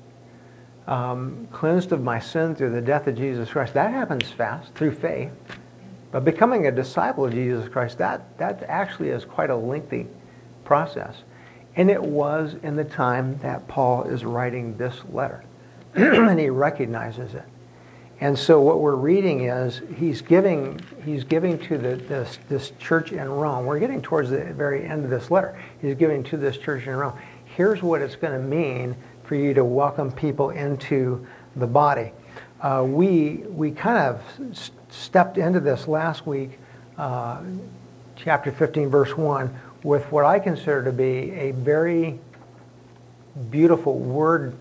um, 0.86 1.48
cleansed 1.52 1.92
of 1.92 2.02
my 2.02 2.18
sin 2.18 2.54
through 2.54 2.70
the 2.70 2.80
death 2.80 3.06
of 3.06 3.16
Jesus 3.16 3.50
Christ, 3.50 3.74
that 3.74 3.90
happens 3.90 4.30
fast 4.30 4.74
through 4.74 4.94
faith. 4.94 5.32
But 6.10 6.24
becoming 6.24 6.66
a 6.66 6.72
disciple 6.72 7.26
of 7.26 7.32
Jesus 7.32 7.68
Christ, 7.68 7.98
that, 7.98 8.38
that 8.38 8.62
actually 8.64 9.10
is 9.10 9.24
quite 9.24 9.50
a 9.50 9.56
lengthy 9.56 10.06
process. 10.64 11.16
And 11.76 11.90
it 11.90 12.02
was 12.02 12.56
in 12.62 12.76
the 12.76 12.84
time 12.84 13.38
that 13.38 13.68
Paul 13.68 14.04
is 14.04 14.24
writing 14.24 14.76
this 14.78 15.02
letter. 15.12 15.44
and 15.94 16.40
he 16.40 16.48
recognizes 16.48 17.34
it. 17.34 17.44
And 18.20 18.36
so 18.36 18.60
what 18.60 18.80
we're 18.80 18.96
reading 18.96 19.44
is 19.44 19.80
he's 19.96 20.22
giving, 20.22 20.80
he's 21.04 21.22
giving 21.22 21.58
to 21.60 21.78
the, 21.78 21.96
this, 21.96 22.38
this 22.48 22.72
church 22.80 23.12
in 23.12 23.28
Rome. 23.28 23.64
We're 23.64 23.78
getting 23.78 24.02
towards 24.02 24.30
the 24.30 24.44
very 24.44 24.84
end 24.84 25.04
of 25.04 25.10
this 25.10 25.30
letter. 25.30 25.60
He's 25.80 25.94
giving 25.94 26.24
to 26.24 26.36
this 26.36 26.56
church 26.56 26.86
in 26.86 26.96
Rome 26.96 27.16
here's 27.58 27.82
what 27.82 28.00
it's 28.00 28.14
going 28.14 28.32
to 28.32 28.46
mean 28.46 28.94
for 29.24 29.34
you 29.34 29.52
to 29.52 29.64
welcome 29.64 30.12
people 30.12 30.50
into 30.50 31.26
the 31.56 31.66
body. 31.66 32.12
Uh, 32.60 32.84
we, 32.86 33.38
we 33.48 33.72
kind 33.72 33.98
of 33.98 34.22
stepped 34.90 35.36
into 35.36 35.58
this 35.58 35.88
last 35.88 36.24
week, 36.24 36.56
uh, 36.98 37.42
chapter 38.14 38.52
15, 38.52 38.88
verse 38.88 39.16
1, 39.16 39.52
with 39.82 40.04
what 40.12 40.24
I 40.24 40.38
consider 40.38 40.84
to 40.84 40.92
be 40.92 41.32
a 41.32 41.50
very 41.50 42.20
beautiful 43.50 43.98
word 43.98 44.56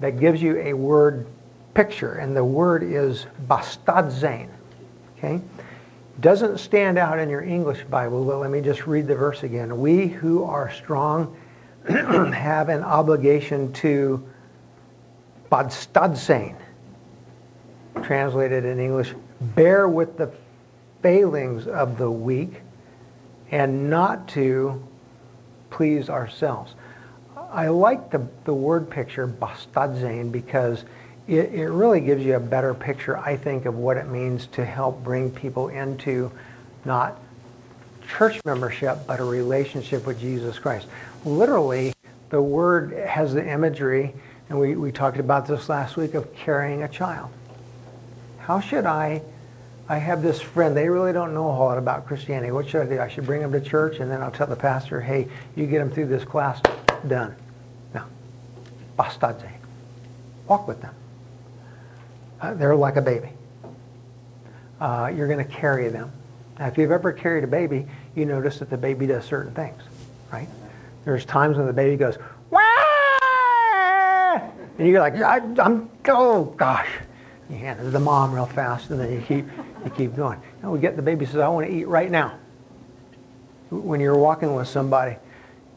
that 0.00 0.18
gives 0.18 0.40
you 0.40 0.56
a 0.56 0.72
word 0.72 1.26
picture, 1.74 2.14
and 2.14 2.34
the 2.34 2.44
word 2.44 2.82
is 2.82 3.26
bastadzain. 3.46 4.48
Okay? 5.18 5.42
Doesn't 6.20 6.58
stand 6.58 6.98
out 6.98 7.18
in 7.18 7.28
your 7.28 7.42
English 7.42 7.84
Bible, 7.84 8.24
but 8.24 8.38
let 8.38 8.50
me 8.50 8.60
just 8.60 8.86
read 8.86 9.06
the 9.06 9.14
verse 9.14 9.44
again. 9.44 9.80
We 9.80 10.08
who 10.08 10.42
are 10.42 10.70
strong 10.72 11.36
have 11.88 12.68
an 12.68 12.82
obligation 12.82 13.72
to 13.74 14.28
badstadsein, 15.50 16.56
translated 18.02 18.64
in 18.64 18.80
English, 18.80 19.14
bear 19.40 19.88
with 19.88 20.16
the 20.16 20.32
failings 21.02 21.68
of 21.68 21.98
the 21.98 22.10
weak 22.10 22.62
and 23.52 23.88
not 23.88 24.26
to 24.28 24.84
please 25.70 26.10
ourselves. 26.10 26.74
I 27.36 27.68
like 27.68 28.10
the, 28.10 28.26
the 28.44 28.52
word 28.52 28.90
picture, 28.90 29.26
bastadzein, 29.26 30.32
because 30.32 30.84
it, 31.28 31.52
it 31.52 31.68
really 31.68 32.00
gives 32.00 32.24
you 32.24 32.36
a 32.36 32.40
better 32.40 32.74
picture, 32.74 33.18
I 33.18 33.36
think, 33.36 33.66
of 33.66 33.76
what 33.76 33.96
it 33.96 34.08
means 34.08 34.46
to 34.48 34.64
help 34.64 35.04
bring 35.04 35.30
people 35.30 35.68
into 35.68 36.32
not 36.84 37.20
church 38.08 38.40
membership, 38.44 39.06
but 39.06 39.20
a 39.20 39.24
relationship 39.24 40.06
with 40.06 40.18
Jesus 40.18 40.58
Christ. 40.58 40.86
Literally, 41.24 41.92
the 42.30 42.40
word 42.40 42.92
has 42.92 43.34
the 43.34 43.46
imagery, 43.46 44.14
and 44.48 44.58
we, 44.58 44.74
we 44.76 44.90
talked 44.90 45.18
about 45.18 45.46
this 45.46 45.68
last 45.68 45.98
week, 45.98 46.14
of 46.14 46.34
carrying 46.34 46.82
a 46.82 46.88
child. 46.88 47.30
How 48.38 48.60
should 48.60 48.86
I 48.86 49.22
I 49.90 49.96
have 49.96 50.22
this 50.22 50.38
friend. 50.38 50.76
They 50.76 50.88
really 50.88 51.14
don't 51.14 51.32
know 51.32 51.48
a 51.48 51.52
whole 51.54 51.64
lot 51.64 51.78
about 51.78 52.06
Christianity. 52.06 52.52
What 52.52 52.68
should 52.68 52.82
I 52.82 52.90
do? 52.90 53.00
I 53.00 53.08
should 53.08 53.24
bring 53.24 53.40
them 53.40 53.52
to 53.52 53.60
church, 53.60 54.00
and 54.00 54.10
then 54.10 54.22
I'll 54.22 54.30
tell 54.30 54.46
the 54.46 54.54
pastor, 54.54 55.00
"Hey, 55.00 55.28
you 55.56 55.66
get 55.66 55.78
them 55.78 55.90
through 55.90 56.06
this 56.06 56.24
class. 56.24 56.60
Done." 57.06 57.34
No, 57.94 58.02
bastadze. 58.98 59.50
Walk 60.46 60.68
with 60.68 60.82
them. 60.82 60.94
Uh, 62.40 62.54
they're 62.54 62.76
like 62.76 62.96
a 62.96 63.02
baby. 63.02 63.30
Uh, 64.80 65.12
you're 65.14 65.26
going 65.26 65.44
to 65.44 65.52
carry 65.52 65.88
them. 65.88 66.12
Now, 66.58 66.66
if 66.66 66.78
you've 66.78 66.90
ever 66.90 67.12
carried 67.12 67.44
a 67.44 67.48
baby, 67.48 67.86
you 68.14 68.24
notice 68.24 68.58
that 68.58 68.70
the 68.70 68.76
baby 68.76 69.06
does 69.06 69.24
certain 69.24 69.52
things, 69.52 69.82
right? 70.32 70.48
There's 71.04 71.24
times 71.24 71.56
when 71.56 71.66
the 71.66 71.72
baby 71.72 71.96
goes, 71.96 72.18
Wah! 72.50 72.60
and 74.78 74.86
you're 74.86 75.00
like, 75.00 75.14
I, 75.14 75.38
am 75.38 75.90
oh 76.08 76.44
gosh. 76.56 76.88
You 77.50 77.56
hand 77.56 77.80
it 77.80 77.84
to 77.84 77.90
the 77.90 78.00
mom 78.00 78.34
real 78.34 78.46
fast, 78.46 78.90
and 78.90 79.00
then 79.00 79.12
you 79.12 79.20
keep 79.22 79.46
you 79.84 79.90
keep 79.90 80.14
going. 80.14 80.40
Now 80.62 80.70
we 80.70 80.80
get 80.80 80.96
the 80.96 81.02
baby 81.02 81.24
says, 81.24 81.36
I 81.36 81.48
want 81.48 81.66
to 81.66 81.72
eat 81.72 81.88
right 81.88 82.10
now. 82.10 82.38
When 83.70 84.00
you're 84.00 84.18
walking 84.18 84.54
with 84.54 84.68
somebody, 84.68 85.16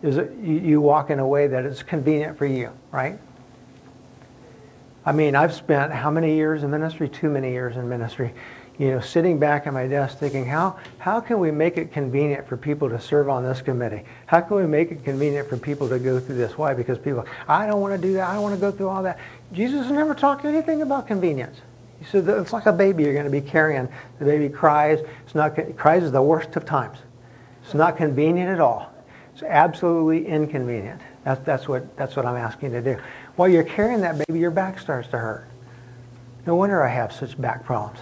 is 0.02 0.18
it, 0.18 0.32
you, 0.42 0.60
you 0.60 0.82
walk 0.82 1.10
in 1.10 1.20
a 1.20 1.28
way 1.28 1.48
that 1.48 1.66
is 1.66 1.84
convenient 1.84 2.38
for 2.38 2.46
you, 2.46 2.72
right? 2.92 3.20
I 5.06 5.12
mean, 5.12 5.36
I've 5.36 5.54
spent 5.54 5.92
how 5.92 6.12
many 6.12 6.36
years 6.36 6.64
in 6.64 6.72
ministry? 6.72 7.10
Too 7.10 7.30
many 7.30 7.52
years 7.52 7.76
in 7.78 7.90
ministry 7.90 8.34
you 8.82 8.90
know, 8.90 9.00
sitting 9.00 9.38
back 9.38 9.68
at 9.68 9.74
my 9.74 9.86
desk 9.86 10.18
thinking, 10.18 10.44
how, 10.44 10.76
how 10.98 11.20
can 11.20 11.40
we 11.40 11.52
make 11.52 11.78
it 11.78 11.92
convenient 11.92 12.48
for 12.48 12.58
people 12.58 12.90
to 12.90 13.00
serve 13.00 13.30
on 13.30 13.44
this 13.44 13.62
committee? 13.62 14.04
How 14.26 14.42
can 14.42 14.58
we 14.58 14.66
make 14.66 14.92
it 14.92 15.04
convenient 15.04 15.48
for 15.48 15.56
people 15.56 15.88
to 15.90 16.00
go 16.00 16.20
through 16.20 16.38
this? 16.38 16.58
Why? 16.58 16.74
Because 16.74 16.98
people, 16.98 17.24
I 17.48 17.68
don't 17.68 17.80
want 17.80 17.94
to 17.94 18.02
do 18.02 18.14
that. 18.14 18.28
I 18.28 18.34
don't 18.34 18.42
want 18.42 18.56
to 18.56 18.60
go 18.60 18.72
through 18.72 18.90
all 18.90 19.04
that. 19.04 19.20
Jesus 19.54 19.88
never 19.92 20.16
talked 20.16 20.46
anything 20.46 20.82
about 20.82 21.06
convenience. 21.06 21.60
He 22.00 22.06
said 22.06 22.28
it's 22.28 22.54
like 22.54 22.66
a 22.66 22.74
baby 22.74 23.04
you're 23.04 23.14
going 23.14 23.26
to 23.26 23.32
be 23.32 23.42
carrying. 23.42 23.88
The 24.18 24.26
baby 24.26 24.50
cries. 24.50 25.00
It's 25.26 25.36
not 25.36 25.56
cries 25.78 26.02
is 26.02 26.12
the 26.12 26.24
worst 26.24 26.56
of 26.56 26.66
times. 26.66 26.98
It's 27.64 27.76
not 27.76 27.98
convenient 27.98 28.50
at 28.50 28.60
all. 28.60 28.92
It's 29.34 29.44
absolutely 29.44 30.26
inconvenient. 30.26 31.02
That's, 31.24 31.46
that's, 31.46 31.68
what, 31.68 31.96
that's 31.98 32.16
what 32.16 32.26
I'm 32.26 32.36
asking 32.36 32.74
you 32.74 32.82
to 32.82 32.96
do. 32.96 33.02
While 33.42 33.50
you're 33.50 33.64
carrying 33.64 34.02
that 34.02 34.20
baby, 34.20 34.38
your 34.38 34.52
back 34.52 34.78
starts 34.78 35.08
to 35.08 35.18
hurt. 35.18 35.48
No 36.46 36.56
wonder 36.56 36.84
I 36.84 36.90
have 36.90 37.12
such 37.12 37.42
back 37.42 37.66
problems. 37.66 38.00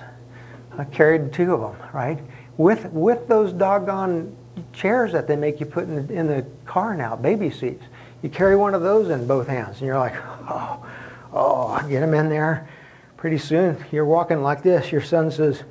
I 0.78 0.84
carried 0.84 1.32
two 1.32 1.54
of 1.54 1.62
them, 1.62 1.90
right? 1.94 2.20
With, 2.58 2.92
with 2.92 3.26
those 3.30 3.54
doggone 3.54 4.36
chairs 4.74 5.14
that 5.14 5.30
they 5.30 5.38
make 5.38 5.62
you 5.62 5.66
put 5.66 5.86
in 5.86 6.08
the, 6.08 6.14
in 6.14 6.28
the 6.28 6.46
car 6.66 6.94
now, 6.94 7.16
baby 7.16 7.50
seats. 7.52 7.86
You 8.22 8.28
carry 8.28 8.58
one 8.58 8.76
of 8.76 8.82
those 8.82 9.12
in 9.12 9.28
both 9.28 9.48
hands, 9.48 9.78
and 9.78 9.88
you're 9.88 9.98
like, 9.98 10.16
oh, 10.50 10.86
oh, 11.32 11.88
get 11.88 12.02
them 12.02 12.16
in 12.16 12.28
there. 12.28 12.68
Pretty 13.16 13.38
soon, 13.38 13.82
you're 13.94 14.04
walking 14.04 14.42
like 14.42 14.62
this. 14.62 14.92
Your 14.92 15.02
son 15.02 15.32
says, 15.32 15.64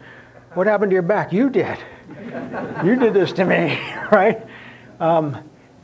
what 0.54 0.66
happened 0.66 0.92
to 0.92 0.94
your 0.94 1.02
back? 1.02 1.30
You 1.30 1.50
did. 1.50 1.76
you 2.82 2.96
did 2.96 3.12
this 3.12 3.32
to 3.32 3.44
me, 3.44 3.78
right? 4.10 4.46
Um, 4.98 5.36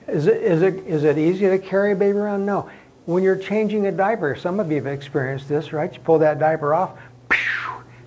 is, 0.09 0.27
it, 0.27 0.41
is, 0.41 0.63
it, 0.63 0.75
is 0.87 1.05
it 1.05 1.19
easy 1.19 1.51
to 1.51 1.59
carry 1.59 1.93
a 1.93 1.97
baby 1.97 2.17
around? 2.17 2.47
No. 2.47 2.71
When 3.07 3.23
you're 3.23 3.37
changing 3.37 3.87
a 3.87 3.93
diaper, 3.93 4.35
some 4.35 4.61
of 4.61 4.71
you 4.71 4.77
have 4.77 4.87
experienced 4.87 5.49
this, 5.49 5.73
right? 5.73 5.93
You 5.93 6.01
pull 6.01 6.19
that 6.21 6.39
diaper 6.39 6.73
off, 6.73 6.93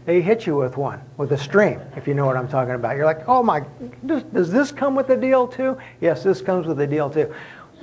they 0.06 0.22
hit 0.22 0.48
you 0.48 0.56
with 0.56 0.78
one, 0.78 1.02
with 1.18 1.34
a 1.34 1.38
stream, 1.38 1.82
if 1.98 2.08
you 2.08 2.14
know 2.14 2.26
what 2.26 2.38
I'm 2.38 2.48
talking 2.48 2.74
about. 2.74 2.96
You're 2.96 3.06
like, 3.06 3.28
oh 3.28 3.44
my, 3.44 3.66
does, 4.06 4.24
does 4.24 4.52
this 4.52 4.72
come 4.72 4.96
with 4.96 5.10
a 5.10 5.18
deal 5.18 5.48
too? 5.48 5.78
Yes, 6.00 6.24
this 6.24 6.42
comes 6.42 6.66
with 6.66 6.80
a 6.80 6.88
deal 6.88 7.10
too. 7.10 7.34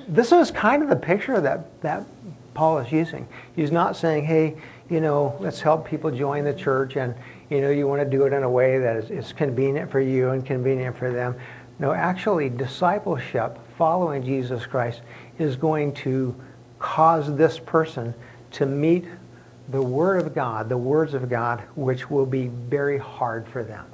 This 0.08 0.32
is 0.32 0.50
kind 0.50 0.82
of 0.82 0.88
the 0.88 0.96
picture 0.96 1.40
that, 1.40 1.80
that 1.82 2.04
Paul 2.54 2.78
is 2.78 2.90
using. 2.90 3.28
He's 3.54 3.70
not 3.70 3.94
saying, 3.94 4.24
hey, 4.24 4.56
you 4.88 5.00
know, 5.00 5.36
let's 5.38 5.60
help 5.60 5.86
people 5.86 6.10
join 6.10 6.44
the 6.44 6.54
church 6.54 6.96
and, 6.96 7.14
you 7.50 7.60
know, 7.60 7.70
you 7.70 7.86
want 7.86 8.00
to 8.02 8.08
do 8.08 8.24
it 8.24 8.32
in 8.32 8.42
a 8.42 8.50
way 8.50 8.78
that 8.78 8.96
is, 8.96 9.10
is 9.10 9.32
convenient 9.32 9.90
for 9.90 10.00
you 10.00 10.30
and 10.30 10.46
convenient 10.46 10.96
for 10.96 11.12
them. 11.12 11.36
No, 11.78 11.92
actually, 11.92 12.48
discipleship, 12.48 13.58
following 13.76 14.24
Jesus 14.24 14.64
Christ, 14.64 15.02
is 15.38 15.56
going 15.56 15.92
to 15.96 16.34
cause 16.84 17.34
this 17.34 17.58
person 17.58 18.12
to 18.50 18.66
meet 18.66 19.06
the 19.70 19.80
Word 19.80 20.20
of 20.20 20.34
God, 20.34 20.68
the 20.68 20.76
words 20.76 21.14
of 21.14 21.30
God, 21.30 21.62
which 21.76 22.10
will 22.10 22.26
be 22.26 22.48
very 22.48 22.98
hard 22.98 23.48
for 23.48 23.64
them. 23.64 23.86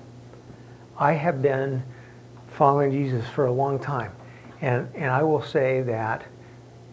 I 0.99 1.13
have 1.13 1.41
been 1.41 1.85
following 2.49 2.91
Jesus 2.91 3.25
for 3.29 3.47
a 3.47 3.53
long 3.53 3.79
time, 3.79 4.11
and, 4.61 4.89
and 4.97 5.09
I 5.09 5.23
will 5.23 5.41
say 5.41 5.83
that 5.83 6.25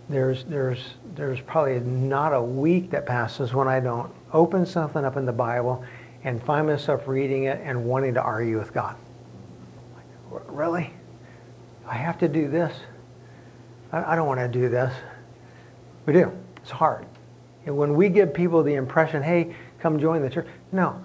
there's, 0.08 0.43
there's, 0.43 0.93
there's 1.15 1.41
probably 1.41 1.80
not 1.80 2.32
a 2.32 2.41
week 2.41 2.91
that 2.91 3.08
passes 3.08 3.56
when 3.56 3.67
I 3.67 3.80
don't 3.80 4.13
open 4.32 4.67
something 4.67 5.04
up 5.04 5.17
in 5.17 5.26
the 5.26 5.34
Bible 5.34 5.84
and 6.24 6.41
find 6.43 6.67
myself 6.67 7.08
reading 7.08 7.45
it 7.45 7.60
and 7.63 7.84
wanting 7.86 8.13
to 8.13 8.22
argue 8.22 8.60
with 8.60 8.72
God. 8.72 8.95
Really? 10.30 10.93
I 11.88 11.95
have 11.95 12.19
to 12.19 12.28
do 12.28 12.50
this? 12.50 12.78
I, 13.91 14.13
I 14.13 14.15
don't 14.15 14.28
want 14.28 14.39
to 14.39 14.48
do 14.48 14.69
this. 14.69 14.93
We 16.08 16.13
do. 16.13 16.32
It's 16.58 16.72
hard. 16.72 17.06
And 17.67 17.78
when 17.78 17.93
we 17.93 18.10
give 18.10 18.34
people 18.34 18.63
the 18.63 18.74
impression, 18.74 19.22
hey, 19.22 19.54
come 19.80 20.00
join 20.00 20.24
the 20.24 20.30
church, 20.30 20.48
no. 20.72 21.00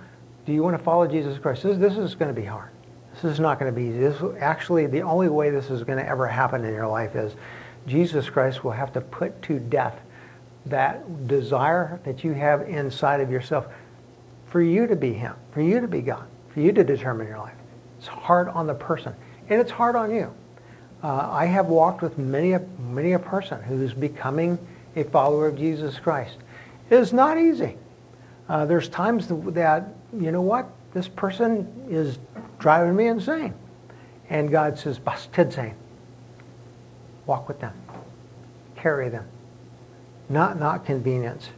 Do 0.46 0.52
you 0.52 0.62
want 0.62 0.78
to 0.78 0.82
follow 0.82 1.06
Jesus 1.06 1.38
Christ? 1.38 1.64
This, 1.64 1.76
this 1.76 1.98
is 1.98 2.14
going 2.14 2.34
to 2.34 2.40
be 2.40 2.46
hard. 2.46 2.70
This 3.14 3.24
is 3.24 3.40
not 3.40 3.58
going 3.58 3.72
to 3.72 3.78
be 3.78 3.88
easy. 3.88 3.98
This 3.98 4.22
actually, 4.40 4.86
the 4.86 5.02
only 5.02 5.28
way 5.28 5.50
this 5.50 5.70
is 5.70 5.82
going 5.84 5.98
to 5.98 6.08
ever 6.08 6.26
happen 6.26 6.64
in 6.64 6.72
your 6.72 6.86
life 6.86 7.14
is 7.14 7.34
Jesus 7.86 8.30
Christ 8.30 8.64
will 8.64 8.70
have 8.70 8.92
to 8.94 9.00
put 9.00 9.42
to 9.42 9.58
death 9.58 10.00
that 10.66 11.26
desire 11.26 12.00
that 12.04 12.22
you 12.22 12.32
have 12.32 12.62
inside 12.62 13.20
of 13.20 13.30
yourself 13.30 13.66
for 14.46 14.62
you 14.62 14.86
to 14.86 14.94
be 14.94 15.12
Him, 15.12 15.34
for 15.50 15.60
you 15.60 15.80
to 15.80 15.88
be 15.88 16.00
God, 16.00 16.24
for 16.54 16.60
you 16.60 16.72
to 16.72 16.84
determine 16.84 17.26
your 17.26 17.38
life. 17.38 17.56
It's 17.98 18.06
hard 18.06 18.48
on 18.48 18.66
the 18.68 18.74
person, 18.74 19.14
and 19.48 19.60
it's 19.60 19.70
hard 19.70 19.96
on 19.96 20.14
you. 20.14 20.32
Uh, 21.02 21.28
I 21.30 21.46
have 21.46 21.66
walked 21.66 22.02
with 22.02 22.18
many 22.18 22.52
a, 22.52 22.60
many 22.78 23.12
a 23.12 23.18
person 23.18 23.60
who's 23.62 23.92
becoming 23.92 24.58
a 24.96 25.04
follower 25.04 25.46
of 25.46 25.56
Jesus 25.56 25.98
Christ 25.98 26.36
is 26.90 27.12
not 27.12 27.38
easy. 27.38 27.76
Uh, 28.48 28.66
there's 28.66 28.88
times 28.88 29.28
that, 29.28 29.88
you 30.18 30.30
know 30.30 30.42
what, 30.42 30.68
this 30.92 31.08
person 31.08 31.86
is 31.88 32.18
driving 32.58 32.94
me 32.94 33.06
insane. 33.06 33.54
And 34.28 34.50
God 34.50 34.78
says, 34.78 34.98
Bastidzain. 34.98 35.74
Walk 37.26 37.48
with 37.48 37.60
them. 37.60 37.74
Carry 38.76 39.08
them. 39.08 39.26
Not, 40.28 40.58
not 40.58 40.84
convenience. 40.84 41.48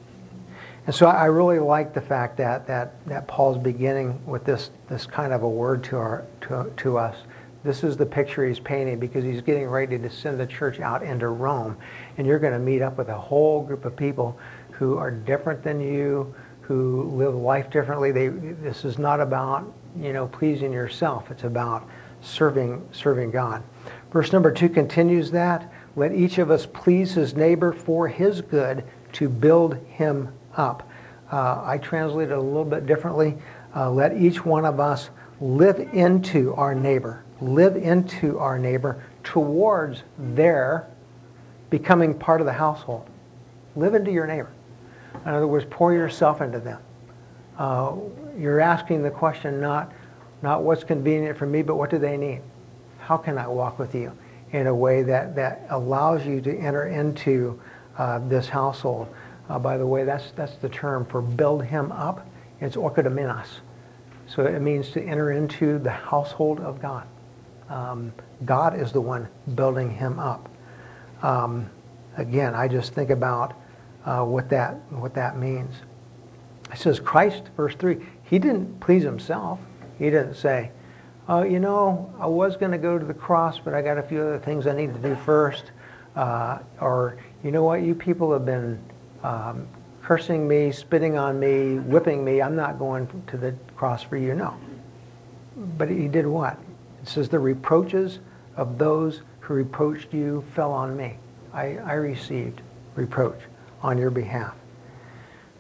And 0.87 0.95
so 0.95 1.07
I 1.07 1.27
really 1.27 1.59
like 1.59 1.95
the 1.95 2.01
fact 2.01 2.37
that, 2.37 2.67
that, 2.67 3.05
that 3.07 3.27
Paul's 3.27 3.59
beginning 3.59 4.25
with 4.27 4.45
this, 4.45 4.71
this 4.89 5.07
kind 5.07 5.33
of 5.33 5.43
a 5.43 5.49
word 5.49 5.83
to, 5.85 5.97
our, 5.97 6.25
to, 6.43 6.71
to 6.79 6.99
us. 6.99 7.17
This 7.65 7.83
is 7.83 7.97
the 7.97 8.07
picture 8.07 8.47
he's 8.47 8.61
painting 8.61 8.99
because 8.99 9.25
he's 9.25 9.41
getting 9.41 9.67
ready 9.67 9.99
to 9.99 10.11
send 10.11 10.39
the 10.39 10.47
church 10.47 10.81
out 10.81 11.03
into 11.03 11.29
Rome. 11.29 11.79
And 12.19 12.27
you're 12.27 12.39
going 12.39 12.53
to 12.53 12.59
meet 12.59 12.83
up 12.83 12.99
with 12.99 13.09
a 13.09 13.19
whole 13.19 13.63
group 13.63 13.87
of 13.87 13.97
people 13.97 14.39
who 14.73 14.99
are 14.99 15.11
different 15.11 15.63
than 15.63 15.81
you, 15.81 16.35
who 16.61 17.05
live 17.17 17.35
life 17.35 17.71
differently. 17.71 18.13
They, 18.13 18.29
this 18.29 18.85
is 18.85 18.99
not 18.99 19.21
about, 19.21 19.73
you 19.99 20.13
know, 20.13 20.27
pleasing 20.27 20.73
yourself. 20.73 21.31
It's 21.31 21.45
about 21.45 21.89
serving, 22.21 22.87
serving 22.93 23.31
God. 23.31 23.63
Verse 24.13 24.33
number 24.33 24.53
two 24.53 24.69
continues 24.69 25.31
that. 25.31 25.73
Let 25.97 26.13
each 26.13 26.39
of 26.39 26.51
us 26.51 26.67
please 26.67 27.15
his 27.15 27.35
neighbor 27.35 27.73
for 27.73 28.09
his 28.09 28.43
good 28.43 28.85
to 29.13 29.29
build 29.29 29.77
him 29.87 30.29
up. 30.57 30.89
Uh, 31.33 31.63
I 31.65 31.79
translate 31.79 32.31
it 32.31 32.37
a 32.37 32.41
little 32.41 32.65
bit 32.65 32.87
differently. 32.87 33.37
Uh, 33.75 33.91
let 33.91 34.17
each 34.17 34.45
one 34.45 34.65
of 34.65 34.81
us 34.81 35.11
live 35.41 35.79
into 35.93 36.55
our 36.55 36.75
neighbor, 36.75 37.24
live 37.41 37.77
into 37.77 38.39
our 38.39 38.59
neighbor 38.59 39.03
towards 39.23 40.03
their 40.19 40.89
becoming 41.71 42.15
part 42.15 42.41
of 42.41 42.47
the 42.47 42.53
household. 42.53 43.09
Live 43.77 43.95
into 43.95 44.13
your 44.13 44.27
neighbor. 44.27 44.53
In 45.25 45.33
other 45.33 45.47
words, 45.47 45.67
pour 45.71 45.93
yourself 45.93 46.41
into 46.41 46.61
them. 46.61 46.81
Uh, 47.59 47.97
you're 48.39 48.61
asking 48.61 49.03
the 49.03 49.11
question 49.11 49.61
not, 49.61 49.93
not 50.43 50.63
what's 50.63 50.85
convenient 50.85 51.37
for 51.37 51.47
me, 51.47 51.63
but 51.63 51.77
what 51.77 51.91
do 51.91 51.99
they 51.99 52.17
need? 52.17 52.43
How 52.99 53.17
can 53.17 53.39
I 53.39 53.47
walk 53.47 53.79
with 53.79 53.95
you 53.95 54.13
in 54.53 54.67
a 54.67 54.75
way 54.75 55.03
that, 55.03 55.35
that 55.37 55.67
allows 55.71 56.27
you 56.27 56.41
to 56.43 56.57
enter 56.57 56.87
into 56.87 57.61
uh, 57.97 58.21
this 58.29 58.49
household? 58.49 59.09
Uh, 59.49 59.59
by 59.59 59.77
the 59.77 59.87
way, 59.87 60.05
that's, 60.05 60.31
that's 60.33 60.57
the 60.57 60.69
term 60.69 61.05
for 61.05 61.21
build 61.21 61.65
him 61.65 61.93
up. 61.93 62.27
It's 62.61 62.77
oikodominas. 62.77 63.49
So 64.27 64.47
it 64.47 64.61
means 64.61 64.91
to 64.91 65.03
enter 65.03 65.33
into 65.33 65.79
the 65.79 65.91
household 65.91 66.61
of 66.61 66.81
God. 66.81 67.07
Um, 67.69 68.13
God 68.45 68.79
is 68.79 68.93
the 68.93 69.01
one 69.01 69.29
building 69.55 69.91
him 69.91 70.19
up. 70.19 70.49
Um, 71.23 71.71
again, 72.17 72.55
I 72.55 72.69
just 72.69 72.93
think 72.93 73.11
about 73.11 73.55
uh, 74.05 74.25
what 74.25 74.49
that 74.51 74.75
what 74.91 75.15
that 75.15 75.39
means. 75.39 75.75
It 76.73 76.79
says 76.79 77.01
Christ, 77.01 77.45
verse 77.57 77.75
three. 77.75 78.05
He 78.25 78.39
didn't 78.39 78.81
please 78.81 79.03
himself. 79.03 79.59
He 79.99 80.07
didn't 80.07 80.35
say, 80.35 80.71
"Oh, 81.29 81.43
you 81.43 81.61
know, 81.61 82.13
I 82.19 82.27
was 82.27 82.57
going 82.57 82.73
to 82.73 82.79
go 82.79 82.99
to 82.99 83.05
the 83.05 83.15
cross, 83.15 83.59
but 83.59 83.75
I 83.75 83.83
got 83.83 83.99
a 83.99 84.03
few 84.03 84.21
other 84.21 84.39
things 84.39 84.67
I 84.67 84.75
need 84.75 84.93
to 84.95 85.01
do 85.01 85.15
first. 85.15 85.71
Uh, 86.17 86.59
or, 86.81 87.17
you 87.43 87.51
know 87.51 87.65
what? 87.65 87.83
You 87.83 87.95
people 87.95 88.33
have 88.33 88.45
been 88.45 88.81
um, 89.23 89.67
cursing 90.03 90.47
me, 90.47 90.71
spitting 90.71 91.17
on 91.19 91.41
me, 91.41 91.79
whipping 91.79 92.25
me. 92.25 92.41
I'm 92.41 92.55
not 92.55 92.79
going 92.79 93.09
to 93.27 93.37
the 93.37 93.53
cross 93.77 94.03
for 94.03 94.17
you. 94.17 94.35
No, 94.35 94.57
but 95.77 95.89
he 95.89 96.09
did 96.09 96.27
what? 96.27 96.59
It 97.05 97.09
says, 97.09 97.29
the 97.29 97.39
reproaches 97.39 98.21
of 98.57 98.79
those 98.79 99.21
who 99.41 99.53
reproached 99.53 100.15
you 100.15 100.43
fell 100.55 100.73
on 100.73 100.97
me. 100.97 101.19
I, 101.53 101.77
I 101.77 101.93
received 101.93 102.63
reproach 102.95 103.41
on 103.83 103.99
your 103.99 104.09
behalf. 104.09 104.55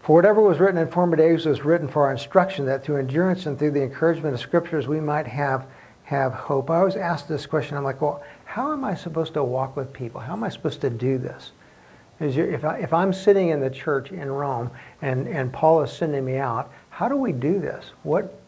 For 0.00 0.16
whatever 0.16 0.40
was 0.40 0.58
written 0.58 0.78
in 0.78 0.88
former 0.88 1.16
days 1.16 1.44
was 1.44 1.62
written 1.62 1.86
for 1.86 2.06
our 2.06 2.12
instruction, 2.12 2.64
that 2.64 2.82
through 2.82 2.96
endurance 2.96 3.44
and 3.44 3.58
through 3.58 3.72
the 3.72 3.82
encouragement 3.82 4.32
of 4.32 4.40
scriptures 4.40 4.88
we 4.88 5.00
might 5.00 5.26
have, 5.26 5.66
have 6.04 6.32
hope. 6.32 6.70
I 6.70 6.78
always 6.78 6.96
ask 6.96 7.28
this 7.28 7.44
question, 7.44 7.76
I'm 7.76 7.84
like, 7.84 8.00
well, 8.00 8.24
how 8.46 8.72
am 8.72 8.82
I 8.82 8.94
supposed 8.94 9.34
to 9.34 9.44
walk 9.44 9.76
with 9.76 9.92
people? 9.92 10.22
How 10.22 10.32
am 10.32 10.44
I 10.44 10.48
supposed 10.48 10.80
to 10.80 10.88
do 10.88 11.18
this? 11.18 11.52
If, 12.20 12.64
I, 12.64 12.78
if 12.78 12.94
I'm 12.94 13.12
sitting 13.12 13.50
in 13.50 13.60
the 13.60 13.68
church 13.68 14.12
in 14.12 14.32
Rome 14.32 14.70
and, 15.02 15.28
and 15.28 15.52
Paul 15.52 15.82
is 15.82 15.92
sending 15.92 16.24
me 16.24 16.38
out, 16.38 16.72
how 16.88 17.06
do 17.06 17.16
we 17.16 17.32
do 17.32 17.58
this? 17.58 17.92
What, 18.02 18.40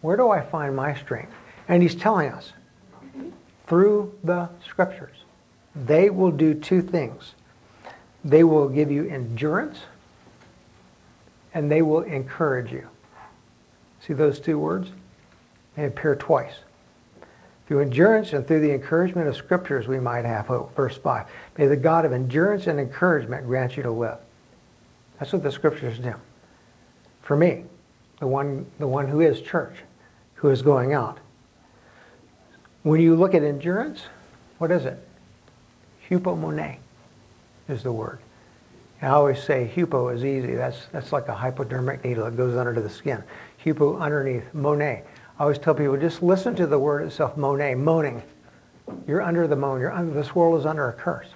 where 0.00 0.16
do 0.16 0.30
I 0.30 0.40
find 0.40 0.74
my 0.74 0.92
strength? 0.92 1.32
And 1.68 1.82
he's 1.82 1.94
telling 1.94 2.30
us 2.30 2.52
through 3.66 4.16
the 4.22 4.48
scriptures. 4.66 5.16
They 5.74 6.10
will 6.10 6.30
do 6.30 6.54
two 6.54 6.82
things. 6.82 7.34
They 8.24 8.44
will 8.44 8.68
give 8.68 8.90
you 8.90 9.08
endurance 9.08 9.80
and 11.54 11.70
they 11.70 11.82
will 11.82 12.02
encourage 12.02 12.70
you. 12.70 12.86
See 14.00 14.12
those 14.12 14.38
two 14.40 14.58
words? 14.58 14.90
They 15.74 15.86
appear 15.86 16.14
twice. 16.14 16.54
Through 17.66 17.80
endurance 17.80 18.32
and 18.32 18.46
through 18.46 18.60
the 18.60 18.72
encouragement 18.72 19.26
of 19.26 19.36
scriptures 19.36 19.88
we 19.88 19.98
might 19.98 20.24
have 20.24 20.46
hope. 20.46 20.76
Verse 20.76 20.96
5. 20.96 21.26
May 21.58 21.66
the 21.66 21.76
God 21.76 22.04
of 22.04 22.12
endurance 22.12 22.66
and 22.66 22.78
encouragement 22.78 23.46
grant 23.46 23.76
you 23.76 23.82
to 23.82 23.90
live. 23.90 24.18
That's 25.18 25.32
what 25.32 25.42
the 25.42 25.50
scriptures 25.50 25.98
do. 25.98 26.14
For 27.22 27.36
me, 27.36 27.64
the 28.20 28.26
one, 28.26 28.66
the 28.78 28.86
one 28.86 29.08
who 29.08 29.20
is 29.20 29.40
church, 29.40 29.76
who 30.34 30.50
is 30.50 30.62
going 30.62 30.92
out. 30.92 31.18
When 32.86 33.00
you 33.00 33.16
look 33.16 33.34
at 33.34 33.42
endurance, 33.42 34.04
what 34.58 34.70
is 34.70 34.84
it? 34.84 34.96
Hupomone 36.08 36.76
is 37.68 37.82
the 37.82 37.90
word. 37.90 38.20
I 39.02 39.08
always 39.08 39.42
say 39.42 39.68
hupo 39.74 40.14
is 40.14 40.24
easy. 40.24 40.54
That's, 40.54 40.86
that's 40.92 41.10
like 41.10 41.26
a 41.26 41.34
hypodermic 41.34 42.04
needle. 42.04 42.24
that 42.26 42.36
goes 42.36 42.56
under 42.56 42.72
to 42.72 42.80
the 42.80 42.88
skin. 42.88 43.24
Hupo 43.64 44.00
underneath. 44.00 44.44
Monet. 44.54 45.02
I 45.36 45.42
always 45.42 45.58
tell 45.58 45.74
people, 45.74 45.96
just 45.96 46.22
listen 46.22 46.54
to 46.54 46.66
the 46.68 46.78
word 46.78 47.04
itself, 47.04 47.36
monet, 47.36 47.74
moaning. 47.74 48.22
You're 49.08 49.20
under 49.20 49.48
the 49.48 49.56
moan. 49.56 49.80
You're 49.80 49.90
under, 49.90 50.14
this 50.14 50.36
world 50.36 50.60
is 50.60 50.64
under 50.64 50.88
a 50.88 50.92
curse. 50.92 51.30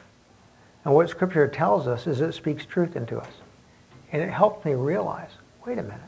And 0.85 0.95
what 0.95 1.11
Scripture 1.11 1.49
tells 1.49 1.89
us 1.89 2.07
is 2.07 2.21
it 2.21 2.33
speaks 2.33 2.65
truth 2.65 2.95
into 2.95 3.19
us. 3.19 3.33
And 4.13 4.23
it 4.23 4.31
helped 4.31 4.65
me 4.65 4.75
realize, 4.75 5.31
wait 5.67 5.79
a 5.79 5.83
minute. 5.83 5.99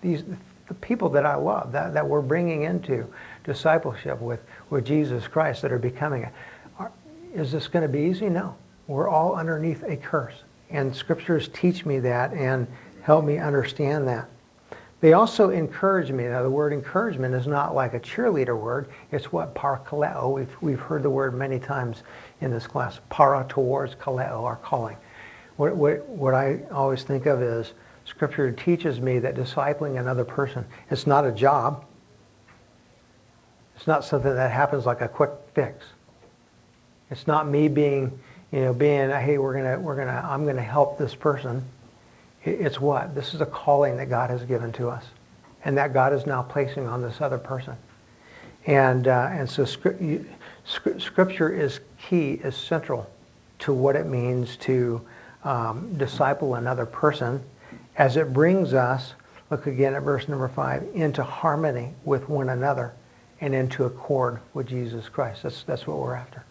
These, 0.00 0.24
the 0.68 0.74
people 0.74 1.10
that 1.10 1.26
I 1.26 1.34
love, 1.34 1.72
that, 1.72 1.92
that 1.92 2.08
we're 2.08 2.22
bringing 2.22 2.62
into 2.62 3.06
discipleship 3.46 4.20
with, 4.20 4.40
with 4.68 4.84
Jesus 4.84 5.26
Christ 5.26 5.62
that 5.62 5.72
are 5.72 5.78
becoming 5.78 6.24
it, 6.24 6.32
are, 6.78 6.92
is 7.34 7.52
this 7.52 7.68
going 7.68 7.82
to 7.82 7.88
be 7.88 8.00
easy? 8.00 8.28
No. 8.28 8.56
We're 8.86 9.08
all 9.08 9.34
underneath 9.34 9.82
a 9.84 9.96
curse. 9.96 10.34
And 10.70 10.94
scriptures 10.94 11.48
teach 11.48 11.86
me 11.86 12.00
that 12.00 12.32
and 12.32 12.66
help 13.02 13.24
me 13.24 13.38
understand 13.38 14.06
that. 14.08 14.28
They 15.00 15.12
also 15.12 15.50
encourage 15.50 16.10
me. 16.10 16.24
Now, 16.24 16.42
the 16.42 16.50
word 16.50 16.72
encouragement 16.72 17.34
is 17.34 17.46
not 17.46 17.74
like 17.74 17.94
a 17.94 18.00
cheerleader 18.00 18.58
word. 18.58 18.88
It's 19.12 19.30
what 19.30 19.54
parakaleo. 19.54 20.32
We've, 20.32 20.56
we've 20.60 20.80
heard 20.80 21.02
the 21.02 21.10
word 21.10 21.34
many 21.34 21.58
times 21.58 22.02
in 22.40 22.50
this 22.50 22.66
class. 22.66 23.00
Para 23.10 23.44
towards 23.48 23.94
kaleo, 23.94 24.42
our 24.42 24.56
calling. 24.56 24.96
What, 25.56 25.76
what, 25.76 26.06
what 26.08 26.34
I 26.34 26.60
always 26.70 27.02
think 27.02 27.26
of 27.26 27.42
is 27.42 27.72
Scripture 28.06 28.52
teaches 28.52 29.00
me 29.00 29.18
that 29.18 29.34
discipling 29.34 29.98
another 30.00 30.24
person, 30.24 30.64
it's 30.90 31.06
not 31.06 31.26
a 31.26 31.32
job. 31.32 31.84
It's 33.76 33.86
not 33.86 34.04
something 34.04 34.34
that 34.34 34.50
happens 34.50 34.86
like 34.86 35.02
a 35.02 35.08
quick 35.08 35.30
fix. 35.54 35.84
It's 37.10 37.26
not 37.26 37.46
me 37.46 37.68
being, 37.68 38.18
you 38.50 38.60
know, 38.60 38.72
being, 38.72 39.10
hey, 39.10 39.38
we're 39.38 39.54
gonna, 39.54 39.78
we're 39.78 39.96
gonna, 39.96 40.26
I'm 40.28 40.46
gonna 40.46 40.62
help 40.62 40.98
this 40.98 41.14
person. 41.14 41.64
It's 42.42 42.80
what? 42.80 43.14
This 43.14 43.34
is 43.34 43.40
a 43.40 43.46
calling 43.46 43.96
that 43.98 44.08
God 44.08 44.30
has 44.30 44.42
given 44.44 44.72
to 44.74 44.88
us, 44.88 45.04
and 45.64 45.76
that 45.76 45.92
God 45.92 46.12
is 46.12 46.26
now 46.26 46.42
placing 46.42 46.86
on 46.86 47.02
this 47.02 47.20
other 47.20 47.38
person. 47.38 47.76
And 48.66 49.06
uh, 49.06 49.28
and 49.32 49.48
so 49.48 49.64
Scripture 49.64 51.52
is 51.52 51.80
key, 52.00 52.32
is 52.32 52.56
central 52.56 53.08
to 53.60 53.72
what 53.72 53.94
it 53.94 54.06
means 54.06 54.56
to 54.58 55.00
um, 55.44 55.96
disciple 55.96 56.54
another 56.54 56.86
person, 56.86 57.42
as 57.96 58.16
it 58.16 58.32
brings 58.32 58.74
us. 58.74 59.14
Look 59.50 59.66
again 59.66 59.94
at 59.94 60.02
verse 60.02 60.28
number 60.28 60.48
five 60.48 60.84
into 60.94 61.22
harmony 61.22 61.94
with 62.04 62.28
one 62.28 62.48
another 62.48 62.94
and 63.40 63.54
into 63.54 63.84
accord 63.84 64.40
with 64.54 64.66
Jesus 64.66 65.08
Christ. 65.08 65.42
That's, 65.42 65.62
that's 65.64 65.86
what 65.86 65.98
we're 65.98 66.14
after. 66.14 66.44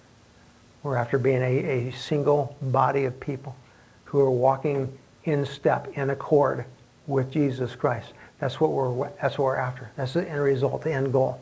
We're 0.83 0.97
after 0.97 1.17
being 1.17 1.41
a, 1.41 1.87
a 1.87 1.91
single 1.91 2.55
body 2.61 3.05
of 3.05 3.19
people 3.19 3.55
who 4.05 4.19
are 4.19 4.31
walking 4.31 4.95
in 5.23 5.45
step, 5.45 5.87
in 5.97 6.11
accord 6.11 6.65
with 7.07 7.31
Jesus 7.31 7.75
Christ. 7.75 8.13
That's 8.39 8.59
what 8.59 8.71
we're, 8.71 9.09
that's 9.21 9.37
what 9.37 9.45
we're 9.45 9.55
after. 9.55 9.89
That's 9.95 10.13
the 10.13 10.29
end 10.29 10.41
result, 10.41 10.83
the 10.83 10.93
end 10.93 11.11
goal. 11.11 11.39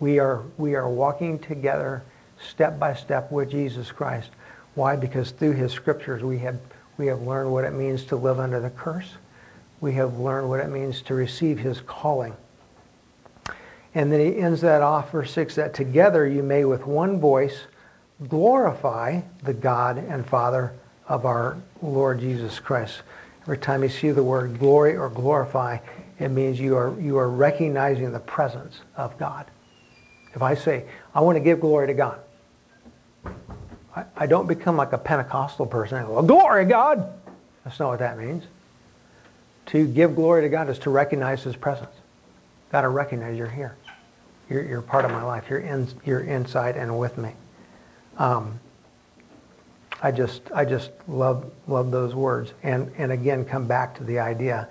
We 0.00 0.18
are, 0.18 0.42
we 0.58 0.74
are 0.74 0.88
walking 0.88 1.38
together 1.38 2.02
step 2.38 2.78
by 2.78 2.94
step 2.94 3.30
with 3.30 3.50
Jesus 3.50 3.92
Christ. 3.92 4.30
Why? 4.74 4.96
Because 4.96 5.30
through 5.30 5.52
his 5.52 5.72
scriptures 5.72 6.22
we 6.22 6.38
have, 6.38 6.58
we 6.98 7.06
have 7.06 7.22
learned 7.22 7.52
what 7.52 7.64
it 7.64 7.72
means 7.72 8.04
to 8.06 8.16
live 8.16 8.40
under 8.40 8.60
the 8.60 8.70
curse. 8.70 9.12
We 9.80 9.92
have 9.94 10.18
learned 10.18 10.48
what 10.48 10.60
it 10.60 10.68
means 10.68 11.02
to 11.02 11.14
receive 11.14 11.58
his 11.58 11.80
calling. 11.82 12.34
And 13.96 14.12
then 14.12 14.20
he 14.20 14.38
ends 14.38 14.60
that 14.60 14.82
off, 14.82 15.10
verse 15.12 15.32
6, 15.32 15.54
that 15.54 15.72
together 15.72 16.26
you 16.26 16.42
may 16.42 16.66
with 16.66 16.86
one 16.86 17.18
voice 17.18 17.62
glorify 18.28 19.22
the 19.42 19.54
God 19.54 19.96
and 19.96 20.26
Father 20.26 20.74
of 21.08 21.24
our 21.24 21.56
Lord 21.80 22.20
Jesus 22.20 22.58
Christ. 22.58 23.00
Every 23.44 23.56
time 23.56 23.82
you 23.82 23.88
see 23.88 24.10
the 24.10 24.22
word 24.22 24.58
glory 24.58 24.98
or 24.98 25.08
glorify, 25.08 25.78
it 26.18 26.28
means 26.28 26.60
you 26.60 26.76
are, 26.76 26.94
you 27.00 27.16
are 27.16 27.30
recognizing 27.30 28.12
the 28.12 28.20
presence 28.20 28.82
of 28.98 29.16
God. 29.18 29.46
If 30.34 30.42
I 30.42 30.56
say, 30.56 30.84
I 31.14 31.22
want 31.22 31.36
to 31.36 31.40
give 31.40 31.60
glory 31.60 31.86
to 31.86 31.94
God, 31.94 32.18
I, 33.96 34.04
I 34.14 34.26
don't 34.26 34.46
become 34.46 34.76
like 34.76 34.92
a 34.92 34.98
Pentecostal 34.98 35.64
person. 35.64 35.96
I 35.96 36.02
go, 36.02 36.20
glory 36.20 36.66
God! 36.66 37.14
That's 37.64 37.80
not 37.80 37.88
what 37.88 38.00
that 38.00 38.18
means. 38.18 38.44
To 39.66 39.86
give 39.86 40.14
glory 40.14 40.42
to 40.42 40.50
God 40.50 40.68
is 40.68 40.78
to 40.80 40.90
recognize 40.90 41.42
his 41.42 41.56
presence. 41.56 41.94
Got 42.70 42.82
to 42.82 42.90
recognize 42.90 43.38
you're 43.38 43.48
here. 43.48 43.74
You're, 44.48 44.64
you're 44.64 44.82
part 44.82 45.04
of 45.04 45.10
my 45.10 45.22
life. 45.22 45.44
You're, 45.50 45.60
in, 45.60 45.88
you're 46.04 46.20
inside 46.20 46.76
and 46.76 46.98
with 46.98 47.18
me. 47.18 47.32
Um, 48.18 48.60
I 50.02 50.10
just, 50.10 50.42
I 50.54 50.64
just 50.64 50.90
love, 51.08 51.50
love 51.66 51.90
those 51.90 52.14
words. 52.14 52.52
And, 52.62 52.92
and 52.98 53.12
again, 53.12 53.44
come 53.44 53.66
back 53.66 53.96
to 53.96 54.04
the 54.04 54.18
idea 54.18 54.68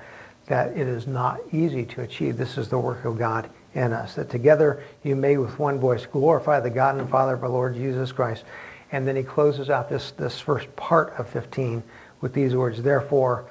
that 0.48 0.78
it 0.78 0.88
is 0.88 1.08
not 1.08 1.40
easy 1.52 1.86
to 1.86 2.02
achieve. 2.02 2.38
This 2.38 2.58
is 2.58 2.70
the 2.70 2.78
work 2.78 3.06
of 3.06 3.18
God 3.18 3.50
in 3.74 3.92
us. 3.92 4.16
That 4.16 4.30
together 4.30 4.84
you 5.04 5.16
may 5.16 5.38
with 5.38 5.58
one 5.58 5.80
voice 5.80 6.06
glorify 6.06 6.60
the 6.60 6.70
God 6.70 6.98
and 6.98 7.10
Father 7.10 7.34
of 7.34 7.44
our 7.44 7.50
Lord 7.50 7.76
Jesus 7.76 8.12
Christ. 8.12 8.44
And 8.92 9.08
then 9.08 9.16
he 9.16 9.24
closes 9.24 9.70
out 9.70 9.90
this, 9.90 10.12
this 10.12 10.40
first 10.40 10.74
part 10.76 11.14
of 11.18 11.28
15 11.30 11.82
with 12.22 12.34
these 12.34 12.56
words, 12.56 12.82
therefore, 12.82 13.46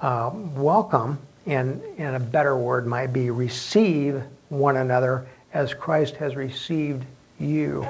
uh, 0.00 0.30
welcome, 0.32 1.18
and, 1.46 1.82
and 1.98 2.16
a 2.16 2.20
better 2.20 2.56
word 2.56 2.86
might 2.86 3.12
be 3.12 3.30
receive 3.30 4.22
one 4.50 4.76
another 4.76 5.26
as 5.54 5.72
Christ 5.72 6.16
has 6.16 6.34
received 6.34 7.06
you. 7.38 7.86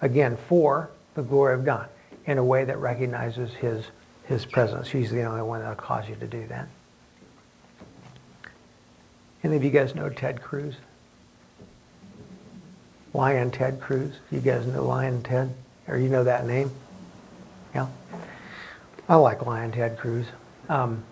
Again, 0.00 0.36
for 0.36 0.90
the 1.14 1.22
glory 1.22 1.54
of 1.54 1.64
God 1.64 1.88
in 2.26 2.38
a 2.38 2.44
way 2.44 2.64
that 2.64 2.78
recognizes 2.78 3.52
his, 3.52 3.84
his 4.24 4.46
presence. 4.46 4.88
He's 4.88 5.10
the 5.10 5.24
only 5.24 5.42
one 5.42 5.60
that'll 5.60 5.74
cause 5.74 6.08
you 6.08 6.14
to 6.16 6.26
do 6.26 6.46
that. 6.46 6.68
Any 9.44 9.56
of 9.56 9.64
you 9.64 9.70
guys 9.70 9.94
know 9.94 10.08
Ted 10.08 10.40
Cruz? 10.40 10.76
Lyin' 13.12 13.50
Ted 13.50 13.80
Cruz? 13.80 14.14
You 14.30 14.40
guys 14.40 14.66
know 14.66 14.84
Lyin' 14.84 15.22
Ted? 15.22 15.52
Or 15.88 15.98
you 15.98 16.08
know 16.08 16.24
that 16.24 16.46
name? 16.46 16.70
Yeah? 17.74 17.88
I 19.08 19.16
like 19.16 19.44
Lyin' 19.44 19.72
Ted 19.72 19.98
Cruz. 19.98 20.26
Um, 20.68 21.02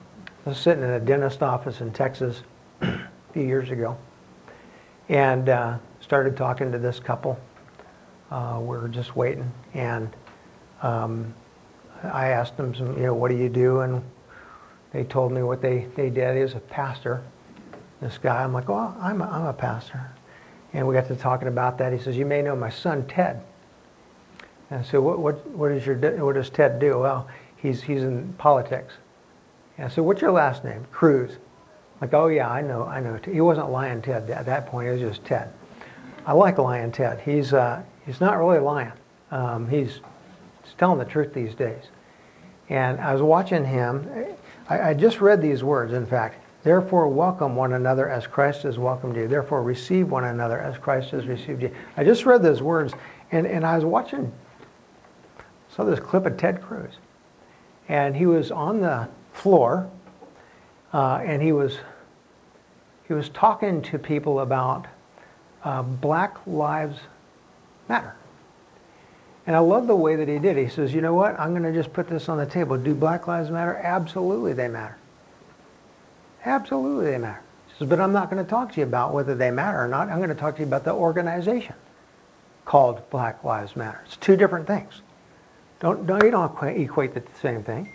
I 0.46 0.50
was 0.50 0.58
sitting 0.58 0.84
in 0.84 0.90
a 0.90 1.00
dentist 1.00 1.42
office 1.42 1.80
in 1.80 1.92
Texas 1.92 2.42
a 2.80 3.00
few 3.32 3.42
years 3.42 3.70
ago 3.70 3.98
and 5.10 5.48
uh, 5.48 5.76
started 6.00 6.36
talking 6.36 6.70
to 6.70 6.78
this 6.78 7.00
couple. 7.00 7.38
Uh, 8.30 8.60
we 8.62 8.76
are 8.76 8.86
just 8.86 9.16
waiting, 9.16 9.50
and 9.74 10.08
um, 10.82 11.34
I 12.04 12.28
asked 12.28 12.56
them, 12.56 12.74
some, 12.76 12.96
you 12.96 13.02
know, 13.02 13.14
what 13.14 13.28
do 13.28 13.36
you 13.36 13.48
do? 13.48 13.80
And 13.80 14.02
they 14.92 15.02
told 15.02 15.32
me 15.32 15.42
what 15.42 15.60
they, 15.60 15.88
they 15.96 16.10
did. 16.10 16.36
He 16.36 16.42
was 16.42 16.54
a 16.54 16.60
pastor. 16.60 17.24
This 18.00 18.18
guy, 18.18 18.42
I'm 18.42 18.52
like, 18.52 18.68
well, 18.68 18.96
I'm 19.00 19.20
a, 19.20 19.24
I'm 19.24 19.46
a 19.46 19.52
pastor. 19.52 20.10
And 20.72 20.86
we 20.86 20.94
got 20.94 21.08
to 21.08 21.16
talking 21.16 21.48
about 21.48 21.76
that. 21.78 21.92
He 21.92 21.98
says, 21.98 22.16
you 22.16 22.24
may 22.24 22.40
know 22.40 22.54
my 22.54 22.70
son, 22.70 23.04
Ted. 23.08 23.42
And 24.70 24.78
I 24.78 24.82
said, 24.84 25.00
what, 25.00 25.18
what, 25.18 25.44
what, 25.50 25.72
is 25.72 25.84
your, 25.84 25.96
what 26.24 26.36
does 26.36 26.50
Ted 26.50 26.78
do? 26.78 27.00
Well, 27.00 27.26
he's, 27.56 27.82
he's 27.82 28.04
in 28.04 28.32
politics. 28.34 28.94
And 29.76 29.86
I 29.86 29.88
said, 29.88 30.04
what's 30.04 30.20
your 30.20 30.30
last 30.30 30.64
name? 30.64 30.86
Cruz. 30.92 31.38
Like, 32.00 32.14
oh 32.14 32.28
yeah, 32.28 32.48
I 32.48 32.62
know, 32.62 32.84
I 32.84 33.00
know. 33.00 33.18
He 33.24 33.40
wasn't 33.40 33.70
Lyin' 33.70 34.00
Ted 34.00 34.30
at 34.30 34.46
that 34.46 34.66
point. 34.66 34.88
It 34.88 34.92
was 34.92 35.00
just 35.00 35.24
Ted. 35.24 35.52
I 36.24 36.32
like 36.32 36.58
Lyin' 36.58 36.92
Ted. 36.92 37.20
He's 37.20 37.52
uh, 37.52 37.82
he's 38.06 38.20
not 38.20 38.38
really 38.38 38.58
lying. 38.58 38.92
Um, 39.30 39.68
he's, 39.68 40.00
he's 40.64 40.74
telling 40.78 40.98
the 40.98 41.04
truth 41.04 41.34
these 41.34 41.54
days. 41.54 41.84
And 42.68 43.00
I 43.00 43.12
was 43.12 43.22
watching 43.22 43.64
him. 43.64 44.08
I, 44.68 44.90
I 44.90 44.94
just 44.94 45.20
read 45.20 45.42
these 45.42 45.62
words. 45.62 45.92
In 45.92 46.06
fact, 46.06 46.42
therefore 46.62 47.08
welcome 47.08 47.54
one 47.54 47.74
another 47.74 48.08
as 48.08 48.26
Christ 48.26 48.62
has 48.62 48.78
welcomed 48.78 49.16
you. 49.16 49.28
Therefore 49.28 49.62
receive 49.62 50.10
one 50.10 50.24
another 50.24 50.58
as 50.58 50.78
Christ 50.78 51.10
has 51.10 51.26
received 51.26 51.62
you. 51.62 51.70
I 51.96 52.04
just 52.04 52.24
read 52.24 52.42
those 52.42 52.62
words, 52.62 52.94
and 53.30 53.46
and 53.46 53.66
I 53.66 53.76
was 53.76 53.84
watching. 53.84 54.32
Saw 55.68 55.84
this 55.84 56.00
clip 56.00 56.26
of 56.26 56.36
Ted 56.36 56.62
Cruz, 56.62 56.94
and 57.88 58.16
he 58.16 58.26
was 58.26 58.50
on 58.50 58.80
the 58.80 59.08
floor, 59.32 59.88
uh, 60.92 61.20
and 61.24 61.42
he 61.42 61.52
was 61.52 61.78
he 63.10 63.14
was 63.14 63.28
talking 63.30 63.82
to 63.82 63.98
people 63.98 64.38
about 64.38 64.86
uh, 65.64 65.82
Black 65.82 66.36
Lives 66.46 67.00
Matter. 67.88 68.14
And 69.48 69.56
I 69.56 69.58
love 69.58 69.88
the 69.88 69.96
way 69.96 70.14
that 70.14 70.28
he 70.28 70.38
did. 70.38 70.56
He 70.56 70.68
says, 70.68 70.94
you 70.94 71.00
know 71.00 71.14
what? 71.14 71.36
I'm 71.36 71.50
going 71.50 71.64
to 71.64 71.72
just 71.72 71.92
put 71.92 72.06
this 72.06 72.28
on 72.28 72.38
the 72.38 72.46
table. 72.46 72.78
Do 72.78 72.94
Black 72.94 73.26
Lives 73.26 73.50
Matter? 73.50 73.74
Absolutely 73.74 74.52
they 74.52 74.68
matter. 74.68 74.96
Absolutely 76.44 77.10
they 77.10 77.18
matter. 77.18 77.42
He 77.66 77.78
says, 77.80 77.88
but 77.88 77.98
I'm 77.98 78.12
not 78.12 78.30
going 78.30 78.44
to 78.44 78.48
talk 78.48 78.74
to 78.74 78.80
you 78.80 78.86
about 78.86 79.12
whether 79.12 79.34
they 79.34 79.50
matter 79.50 79.82
or 79.82 79.88
not. 79.88 80.08
I'm 80.08 80.18
going 80.18 80.28
to 80.28 80.36
talk 80.36 80.54
to 80.54 80.60
you 80.60 80.68
about 80.68 80.84
the 80.84 80.92
organization 80.92 81.74
called 82.64 83.10
Black 83.10 83.42
Lives 83.42 83.74
Matter. 83.74 84.00
It's 84.06 84.18
two 84.18 84.36
different 84.36 84.68
things. 84.68 85.02
Don't, 85.80 86.06
don't, 86.06 86.22
you 86.22 86.30
don't 86.30 86.56
equate 86.62 87.14
the 87.14 87.24
same 87.42 87.64
thing. 87.64 87.92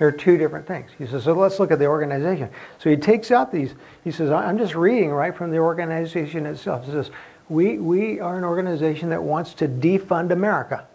There 0.00 0.08
are 0.08 0.12
two 0.12 0.38
different 0.38 0.66
things. 0.66 0.90
He 0.96 1.06
says, 1.06 1.24
so 1.24 1.34
let's 1.34 1.58
look 1.58 1.70
at 1.70 1.78
the 1.78 1.84
organization. 1.84 2.48
So 2.78 2.88
he 2.88 2.96
takes 2.96 3.30
out 3.30 3.52
these, 3.52 3.74
he 4.02 4.10
says, 4.10 4.30
I'm 4.30 4.56
just 4.56 4.74
reading 4.74 5.10
right 5.10 5.36
from 5.36 5.50
the 5.50 5.58
organization 5.58 6.46
itself. 6.46 6.86
He 6.86 6.90
says, 6.90 7.10
we, 7.50 7.76
we 7.76 8.18
are 8.18 8.38
an 8.38 8.44
organization 8.44 9.10
that 9.10 9.22
wants 9.22 9.52
to 9.54 9.68
defund 9.68 10.30
America. 10.30 10.86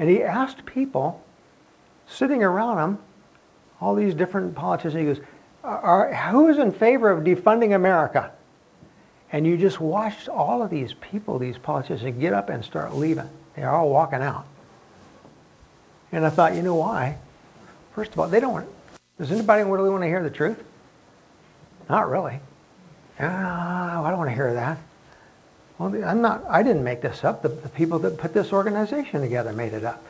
And 0.00 0.10
he 0.10 0.24
asked 0.24 0.66
people 0.66 1.22
sitting 2.08 2.42
around 2.42 2.78
him, 2.78 2.98
all 3.80 3.94
these 3.94 4.14
different 4.14 4.56
politicians, 4.56 4.94
he 4.94 5.04
goes, 5.04 5.20
are, 5.62 6.12
who 6.32 6.48
is 6.48 6.58
in 6.58 6.72
favor 6.72 7.10
of 7.10 7.22
defunding 7.22 7.76
America? 7.76 8.32
And 9.30 9.46
you 9.46 9.56
just 9.56 9.80
watched 9.80 10.28
all 10.28 10.62
of 10.62 10.70
these 10.70 10.94
people, 10.94 11.38
these 11.38 11.58
politicians, 11.58 12.18
get 12.18 12.32
up 12.32 12.48
and 12.48 12.64
start 12.64 12.92
leaving. 12.92 13.30
They're 13.54 13.70
all 13.70 13.88
walking 13.88 14.20
out. 14.20 14.48
And 16.16 16.24
I 16.24 16.30
thought, 16.30 16.54
you 16.54 16.62
know 16.62 16.76
why? 16.76 17.18
First 17.94 18.12
of 18.12 18.18
all, 18.18 18.26
they 18.26 18.40
don't 18.40 18.54
want, 18.54 18.68
does 19.18 19.30
anybody 19.30 19.62
really 19.64 19.90
want 19.90 20.02
to 20.02 20.08
hear 20.08 20.22
the 20.22 20.30
truth? 20.30 20.64
Not 21.90 22.08
really. 22.08 22.40
Ah, 23.20 24.02
I 24.02 24.08
don't 24.08 24.18
want 24.18 24.30
to 24.30 24.34
hear 24.34 24.54
that. 24.54 24.78
Well, 25.76 25.94
I'm 26.06 26.22
not, 26.22 26.42
I 26.48 26.62
didn't 26.62 26.84
make 26.84 27.02
this 27.02 27.22
up. 27.22 27.42
The, 27.42 27.50
the 27.50 27.68
people 27.68 27.98
that 27.98 28.16
put 28.16 28.32
this 28.32 28.50
organization 28.50 29.20
together 29.20 29.52
made 29.52 29.74
it 29.74 29.84
up. 29.84 30.02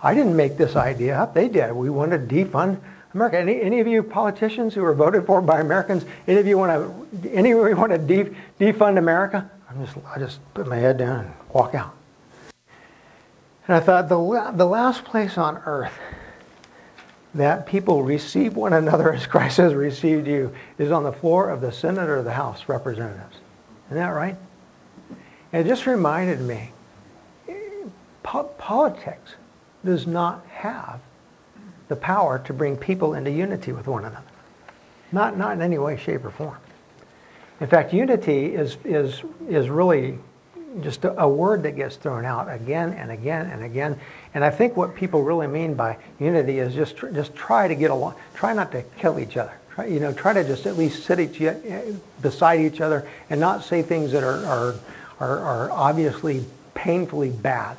I 0.00 0.14
didn't 0.14 0.36
make 0.36 0.56
this 0.56 0.76
idea 0.76 1.18
up. 1.18 1.34
They 1.34 1.48
did. 1.48 1.72
We 1.72 1.90
want 1.90 2.12
to 2.12 2.18
defund 2.18 2.78
America. 3.12 3.36
Any, 3.36 3.60
any 3.60 3.80
of 3.80 3.88
you 3.88 4.04
politicians 4.04 4.72
who 4.72 4.82
were 4.82 4.94
voted 4.94 5.26
for 5.26 5.40
by 5.40 5.58
Americans, 5.58 6.04
any 6.28 6.38
of 6.38 6.46
you 6.46 6.58
want 6.58 6.70
to, 7.22 7.30
any 7.32 7.50
of 7.50 7.68
you 7.68 7.74
want 7.74 7.90
to 7.90 7.98
def, 7.98 8.28
defund 8.60 8.98
America? 8.98 9.50
I'm 9.68 9.84
just, 9.84 9.98
I 10.14 10.20
just 10.20 10.38
put 10.54 10.68
my 10.68 10.76
head 10.76 10.96
down 10.96 11.24
and 11.24 11.34
walk 11.52 11.74
out. 11.74 11.92
And 13.66 13.76
I 13.76 13.80
thought 13.80 14.08
the, 14.08 14.52
the 14.54 14.66
last 14.66 15.04
place 15.04 15.38
on 15.38 15.56
earth 15.64 15.98
that 17.34 17.66
people 17.66 18.02
receive 18.02 18.56
one 18.56 18.72
another 18.72 19.12
as 19.14 19.26
Christ 19.26 19.56
has 19.56 19.74
received 19.74 20.26
you 20.26 20.54
is 20.78 20.90
on 20.90 21.02
the 21.02 21.12
floor 21.12 21.50
of 21.50 21.60
the 21.60 21.72
Senate 21.72 22.08
or 22.08 22.22
the 22.22 22.32
House 22.32 22.68
Representatives. 22.68 23.36
Isn't 23.86 23.98
that 23.98 24.08
right? 24.08 24.36
And 25.52 25.66
it 25.66 25.68
just 25.68 25.86
reminded 25.86 26.40
me 26.40 26.72
po- 28.22 28.50
politics 28.58 29.36
does 29.84 30.06
not 30.06 30.44
have 30.46 31.00
the 31.88 31.96
power 31.96 32.40
to 32.40 32.52
bring 32.52 32.76
people 32.76 33.14
into 33.14 33.30
unity 33.30 33.72
with 33.72 33.86
one 33.86 34.04
another. 34.04 34.24
Not, 35.12 35.38
not 35.38 35.52
in 35.52 35.62
any 35.62 35.78
way, 35.78 35.96
shape, 35.96 36.24
or 36.24 36.30
form. 36.30 36.56
In 37.60 37.68
fact, 37.68 37.92
unity 37.92 38.54
is, 38.54 38.76
is, 38.84 39.22
is 39.48 39.70
really 39.70 40.18
just 40.82 41.04
a, 41.04 41.22
a, 41.22 41.28
word 41.28 41.62
that 41.62 41.72
gets 41.72 41.96
thrown 41.96 42.24
out 42.24 42.52
again 42.52 42.92
and 42.94 43.10
again 43.10 43.46
and 43.46 43.62
again. 43.62 43.98
And 44.34 44.44
I 44.44 44.50
think 44.50 44.76
what 44.76 44.94
people 44.94 45.22
really 45.22 45.46
mean 45.46 45.74
by 45.74 45.98
unity 46.18 46.58
is 46.58 46.74
just 46.74 46.96
tr- 46.96 47.08
just 47.08 47.34
try 47.34 47.68
to 47.68 47.74
get 47.74 47.90
along, 47.90 48.14
try 48.34 48.52
not 48.52 48.72
to 48.72 48.82
kill 48.98 49.18
each 49.18 49.36
other. 49.36 49.54
Try, 49.70 49.86
you 49.86 50.00
know, 50.00 50.12
try 50.12 50.32
to 50.32 50.44
just 50.44 50.66
at 50.66 50.76
least 50.76 51.04
sit 51.04 51.20
each, 51.20 51.42
beside 52.22 52.60
each 52.60 52.80
other 52.80 53.08
and 53.30 53.40
not 53.40 53.64
say 53.64 53.82
things 53.82 54.12
that 54.12 54.22
are, 54.22 54.44
are, 54.44 54.74
are, 55.20 55.38
are 55.38 55.70
obviously 55.70 56.44
painfully 56.74 57.30
bad. 57.30 57.76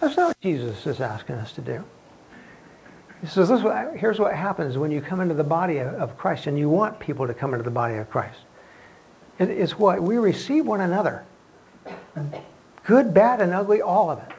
That's 0.00 0.16
not 0.16 0.28
what 0.28 0.40
Jesus 0.40 0.86
is 0.86 1.00
asking 1.00 1.36
us 1.36 1.52
to 1.52 1.60
do. 1.60 1.84
He 3.20 3.26
says, 3.26 3.48
this, 3.48 3.62
here's 3.98 4.18
what 4.18 4.34
happens 4.34 4.76
when 4.76 4.90
you 4.90 5.00
come 5.00 5.20
into 5.20 5.34
the 5.34 5.44
body 5.44 5.78
of, 5.78 5.94
of 5.94 6.18
Christ 6.18 6.46
and 6.46 6.58
you 6.58 6.68
want 6.68 7.00
people 7.00 7.26
to 7.26 7.34
come 7.34 7.54
into 7.54 7.64
the 7.64 7.70
body 7.70 7.96
of 7.96 8.10
Christ. 8.10 8.38
It, 9.38 9.48
it's 9.48 9.78
what? 9.78 10.02
We 10.02 10.18
receive 10.18 10.66
one 10.66 10.80
another. 10.80 11.24
Good, 12.84 13.12
bad, 13.12 13.40
and 13.40 13.52
ugly, 13.52 13.82
all 13.82 14.10
of 14.10 14.18
it. 14.18 14.32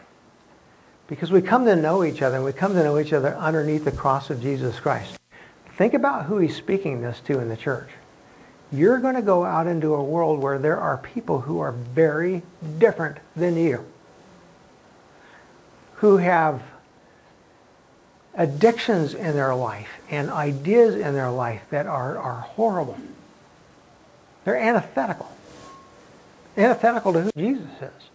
Because 1.07 1.31
we 1.31 1.41
come 1.41 1.65
to 1.65 1.75
know 1.75 2.03
each 2.03 2.21
other, 2.21 2.37
and 2.37 2.45
we 2.45 2.53
come 2.53 2.73
to 2.73 2.83
know 2.83 2.97
each 2.97 3.13
other 3.13 3.35
underneath 3.35 3.85
the 3.85 3.91
cross 3.91 4.29
of 4.29 4.41
Jesus 4.41 4.79
Christ. 4.79 5.17
Think 5.77 5.93
about 5.93 6.25
who 6.25 6.37
he's 6.37 6.55
speaking 6.55 7.01
this 7.01 7.19
to 7.21 7.39
in 7.39 7.49
the 7.49 7.57
church. 7.57 7.89
You're 8.71 8.99
going 8.99 9.15
to 9.15 9.21
go 9.21 9.45
out 9.45 9.67
into 9.67 9.93
a 9.93 10.03
world 10.03 10.39
where 10.39 10.59
there 10.59 10.77
are 10.77 10.97
people 10.97 11.41
who 11.41 11.59
are 11.59 11.71
very 11.71 12.41
different 12.79 13.17
than 13.35 13.55
you, 13.55 13.85
who 15.95 16.17
have 16.17 16.61
addictions 18.33 19.13
in 19.13 19.35
their 19.35 19.55
life 19.55 19.89
and 20.09 20.29
ideas 20.29 20.95
in 20.95 21.13
their 21.13 21.31
life 21.31 21.61
that 21.69 21.85
are, 21.85 22.17
are 22.17 22.41
horrible. 22.41 22.97
They're 24.43 24.57
antithetical 24.57 25.31
antithetical 26.57 27.13
to 27.13 27.21
who 27.21 27.31
Jesus 27.37 27.67
is. 27.81 28.09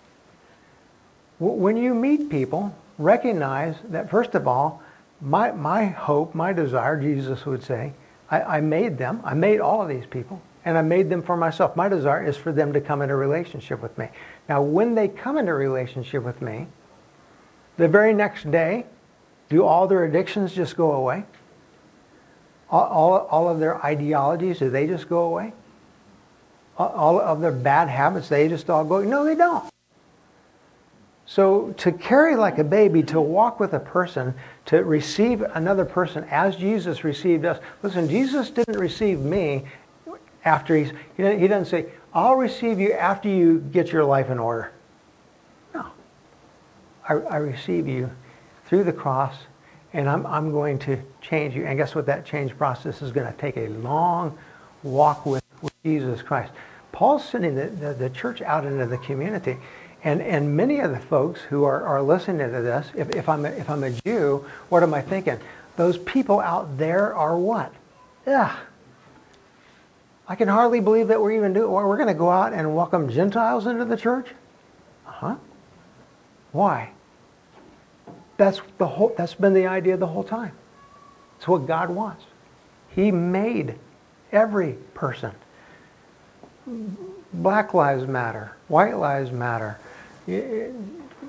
When 1.39 1.77
you 1.77 1.95
meet 1.95 2.31
people, 2.31 2.75
recognize 2.99 3.77
that 3.89 4.11
first 4.11 4.35
of 4.35 4.47
all, 4.47 4.83
my, 5.21 5.53
my 5.53 5.87
hope, 5.87 6.35
my 6.35 6.53
desire, 6.53 7.01
Jesus 7.01 7.47
would 7.47 7.63
say, 7.63 7.93
I, 8.31 8.43
I 8.43 8.61
made 8.61 8.99
them, 8.99 9.21
I 9.25 9.35
made 9.35 9.61
all 9.61 9.83
of 9.83 9.89
these 9.89 10.07
people, 10.07 10.43
and 10.65 10.77
I 10.77 10.83
made 10.83 11.11
them 11.11 11.23
for 11.23 11.37
myself. 11.37 11.77
My 11.77 11.89
desire 11.89 12.27
is 12.27 12.37
for 12.37 12.53
them 12.53 12.73
to 12.73 12.81
come 12.81 13.03
into 13.03 13.15
relationship 13.15 13.81
with 13.83 13.97
me. 13.99 14.09
Now, 14.49 14.63
when 14.63 14.95
they 14.95 15.09
come 15.09 15.39
into 15.39 15.55
relationship 15.55 16.23
with 16.23 16.43
me, 16.43 16.67
the 17.77 17.89
very 17.89 18.13
next 18.13 18.51
day, 18.51 18.87
do 19.49 19.65
all 19.65 19.87
their 19.87 20.05
addictions 20.05 20.53
just 20.53 20.77
go 20.77 20.93
away? 20.93 21.25
All, 22.71 22.85
all, 22.85 23.19
all 23.27 23.49
of 23.49 23.61
their 23.61 23.85
ideologies, 23.85 24.59
do 24.59 24.71
they 24.71 24.87
just 24.87 25.09
go 25.09 25.23
away? 25.23 25.53
All 26.77 27.21
of 27.21 27.41
their 27.41 27.53
bad 27.53 27.89
habits, 27.89 28.29
they 28.29 28.49
just 28.49 28.69
all 28.71 28.85
go, 28.85 29.03
no, 29.03 29.25
they 29.25 29.35
don't. 29.35 29.65
So 31.27 31.73
to 31.79 31.93
carry 31.93 32.37
like 32.37 32.59
a 32.59 32.65
baby, 32.65 33.03
to 33.05 33.21
walk 33.21 33.61
with 33.61 33.73
a 33.73 33.81
person, 33.81 34.35
to 34.67 34.85
receive 34.85 35.43
another 35.43 35.85
person 35.85 36.25
as 36.31 36.57
Jesus 36.57 37.05
received 37.05 37.45
us. 37.45 37.59
Listen, 37.83 38.09
Jesus 38.09 38.51
didn't 38.51 38.79
receive 38.79 39.21
me 39.21 39.65
after 40.45 40.77
he's, 40.77 40.93
he 41.17 41.49
doesn't 41.49 41.67
say, 41.67 41.87
I'll 42.13 42.37
receive 42.37 42.79
you 42.79 42.93
after 42.93 43.29
you 43.29 43.61
get 43.73 43.93
your 43.93 44.05
life 44.05 44.29
in 44.29 44.39
order. 44.39 44.73
No. 45.73 45.87
I, 47.09 47.15
I 47.15 47.37
receive 47.37 47.89
you 47.89 48.11
through 48.67 48.85
the 48.85 48.93
cross 48.93 49.37
and 49.95 50.09
I'm, 50.09 50.27
I'm 50.27 50.51
going 50.51 50.79
to 50.81 50.99
change 51.21 51.55
you. 51.55 51.65
And 51.65 51.79
guess 51.79 51.95
what? 51.95 52.07
That 52.07 52.27
change 52.27 52.57
process 52.57 53.03
is 53.03 53.13
going 53.13 53.31
to 53.31 53.39
take 53.39 53.57
a 53.57 53.69
long 53.69 54.37
walk 54.83 55.25
with 55.25 55.42
Jesus 55.85 56.23
Christ. 56.23 56.53
Paul's 56.93 57.29
sending 57.29 57.55
the, 57.57 57.67
the, 57.67 57.95
the, 57.95 58.11
church 58.11 58.41
out 58.43 58.65
into 58.65 58.87
the 58.87 58.99
community. 58.99 59.57
And, 60.05 60.21
and 60.21 60.57
many 60.57 60.81
of 60.81 60.91
the 60.91 61.01
folks 61.01 61.41
who 61.41 61.65
are, 61.65 61.85
are 61.85 62.03
listening 62.03 62.51
to 62.51 62.61
this, 62.61 62.89
if, 62.95 63.11
if, 63.11 63.29
I'm 63.29 63.45
a, 63.45 63.51
if 63.51 63.69
I'm 63.71 63.83
a 63.83 63.91
Jew, 63.91 64.45
what 64.69 64.83
am 64.83 64.95
I 64.95 65.01
thinking? 65.01 65.39
Those 65.77 65.99
people 65.99 66.41
out 66.41 66.79
there 66.79 67.15
are 67.15 67.37
what? 67.37 67.73
Yeah. 68.27 68.57
I 70.29 70.37
can 70.37 70.49
hardly 70.49 70.81
believe 70.81 71.09
that 71.09 71.21
we're 71.21 71.33
even 71.33 71.53
doing, 71.53 71.71
we're 71.71 71.97
going 71.97 72.09
to 72.09 72.15
go 72.15 72.31
out 72.31 72.53
and 72.53 72.77
welcome 72.77 73.11
Gentiles 73.11 73.67
into 73.67 73.85
the 73.85 73.97
church? 73.97 74.29
Uh-huh. 75.07 75.37
Why? 76.53 76.91
That's, 78.37 78.61
the 78.79 78.87
whole, 78.87 79.15
that's 79.17 79.35
been 79.35 79.55
the 79.55 79.67
idea 79.67 79.97
the 79.97 80.07
whole 80.07 80.25
time. 80.25 80.53
It's 81.39 81.49
what 81.49 81.67
God 81.67 81.91
wants. 81.91 82.25
He 82.95 83.11
made 83.11 83.77
every 84.31 84.75
person 84.95 85.33
Black 87.33 87.75
lives 87.75 88.07
matter. 88.07 88.53
White 88.69 88.97
lives 88.97 89.31
matter. 89.31 89.79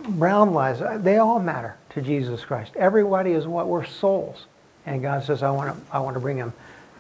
Brown 0.10 0.54
lives, 0.54 0.82
uh, 0.82 0.98
they 0.98 1.18
all 1.18 1.40
matter 1.40 1.78
to 1.92 2.02
Jesus 2.02 2.44
Christ. 2.44 2.74
Everybody 2.76 3.32
is 3.32 3.48
what? 3.48 3.68
We're 3.68 3.86
souls. 3.86 4.46
And 4.86 5.02
God 5.02 5.24
says, 5.24 5.44
I 5.44 5.52
want 5.52 5.76
to, 5.76 5.96
I 5.96 6.00
want 6.00 6.16
to 6.16 6.20
bring 6.20 6.38
him 6.38 6.54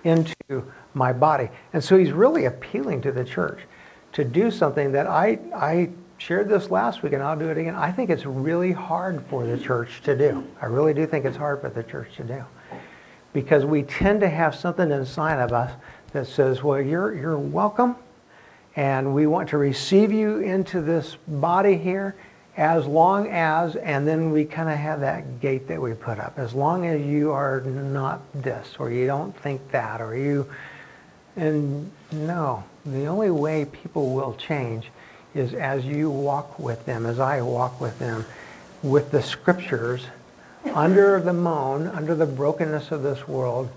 into 0.03 0.63
my 0.93 1.11
body. 1.11 1.49
And 1.73 1.83
so 1.83 1.97
he's 1.97 2.11
really 2.11 2.45
appealing 2.45 3.01
to 3.01 3.11
the 3.11 3.25
church 3.25 3.59
to 4.13 4.23
do 4.23 4.51
something 4.51 4.91
that 4.93 5.07
I, 5.07 5.39
I 5.53 5.89
shared 6.17 6.47
this 6.47 6.69
last 6.71 7.03
week 7.03 7.13
and 7.13 7.21
I'll 7.21 7.37
do 7.37 7.49
it 7.49 7.57
again. 7.57 7.75
I 7.75 7.91
think 7.91 8.09
it's 8.09 8.25
really 8.25 8.71
hard 8.71 9.23
for 9.29 9.45
the 9.45 9.57
church 9.57 10.01
to 10.03 10.15
do. 10.15 10.47
I 10.61 10.67
really 10.67 10.93
do 10.93 11.05
think 11.05 11.25
it's 11.25 11.37
hard 11.37 11.61
for 11.61 11.69
the 11.69 11.83
church 11.83 12.15
to 12.17 12.23
do. 12.23 12.43
Because 13.33 13.65
we 13.65 13.83
tend 13.83 14.21
to 14.21 14.29
have 14.29 14.55
something 14.55 14.91
inside 14.91 15.39
of 15.39 15.51
us 15.51 15.71
that 16.13 16.27
says, 16.27 16.63
well, 16.63 16.79
you're, 16.79 17.13
you're 17.15 17.37
welcome 17.37 17.95
and 18.75 19.13
we 19.13 19.27
want 19.27 19.49
to 19.49 19.57
receive 19.57 20.11
you 20.11 20.39
into 20.39 20.81
this 20.81 21.17
body 21.27 21.77
here 21.77 22.15
as 22.55 22.85
long 22.85 23.27
as, 23.29 23.75
and 23.75 24.07
then 24.07 24.31
we 24.31 24.45
kind 24.45 24.69
of 24.69 24.77
have 24.77 24.99
that 24.99 25.39
gate 25.39 25.67
that 25.67 25.81
we 25.81 25.93
put 25.93 26.19
up. 26.19 26.37
As 26.37 26.53
long 26.53 26.85
as 26.85 27.01
you 27.01 27.31
are 27.31 27.61
not 27.61 28.21
this, 28.33 28.75
or 28.77 28.91
you 28.91 29.07
don't 29.07 29.35
think 29.39 29.71
that, 29.71 30.01
or 30.01 30.15
you, 30.15 30.47
and 31.35 31.91
no, 32.11 32.63
the 32.85 33.05
only 33.05 33.31
way 33.31 33.65
people 33.65 34.13
will 34.13 34.35
change 34.35 34.91
is 35.33 35.55
as 35.55 35.83
you 35.83 36.11
walk 36.11 36.59
with 36.59 36.85
them, 36.85 37.07
as 37.07 37.19
I 37.19 37.41
walk 37.41 37.81
with 37.81 37.97
them, 37.97 38.25
with 38.83 39.09
the 39.09 39.23
scriptures, 39.23 40.05
under 40.73 41.19
the 41.19 41.33
moan, 41.33 41.87
under 41.87 42.13
the 42.13 42.27
brokenness 42.27 42.91
of 42.91 43.01
this 43.01 43.27
world, 43.27 43.69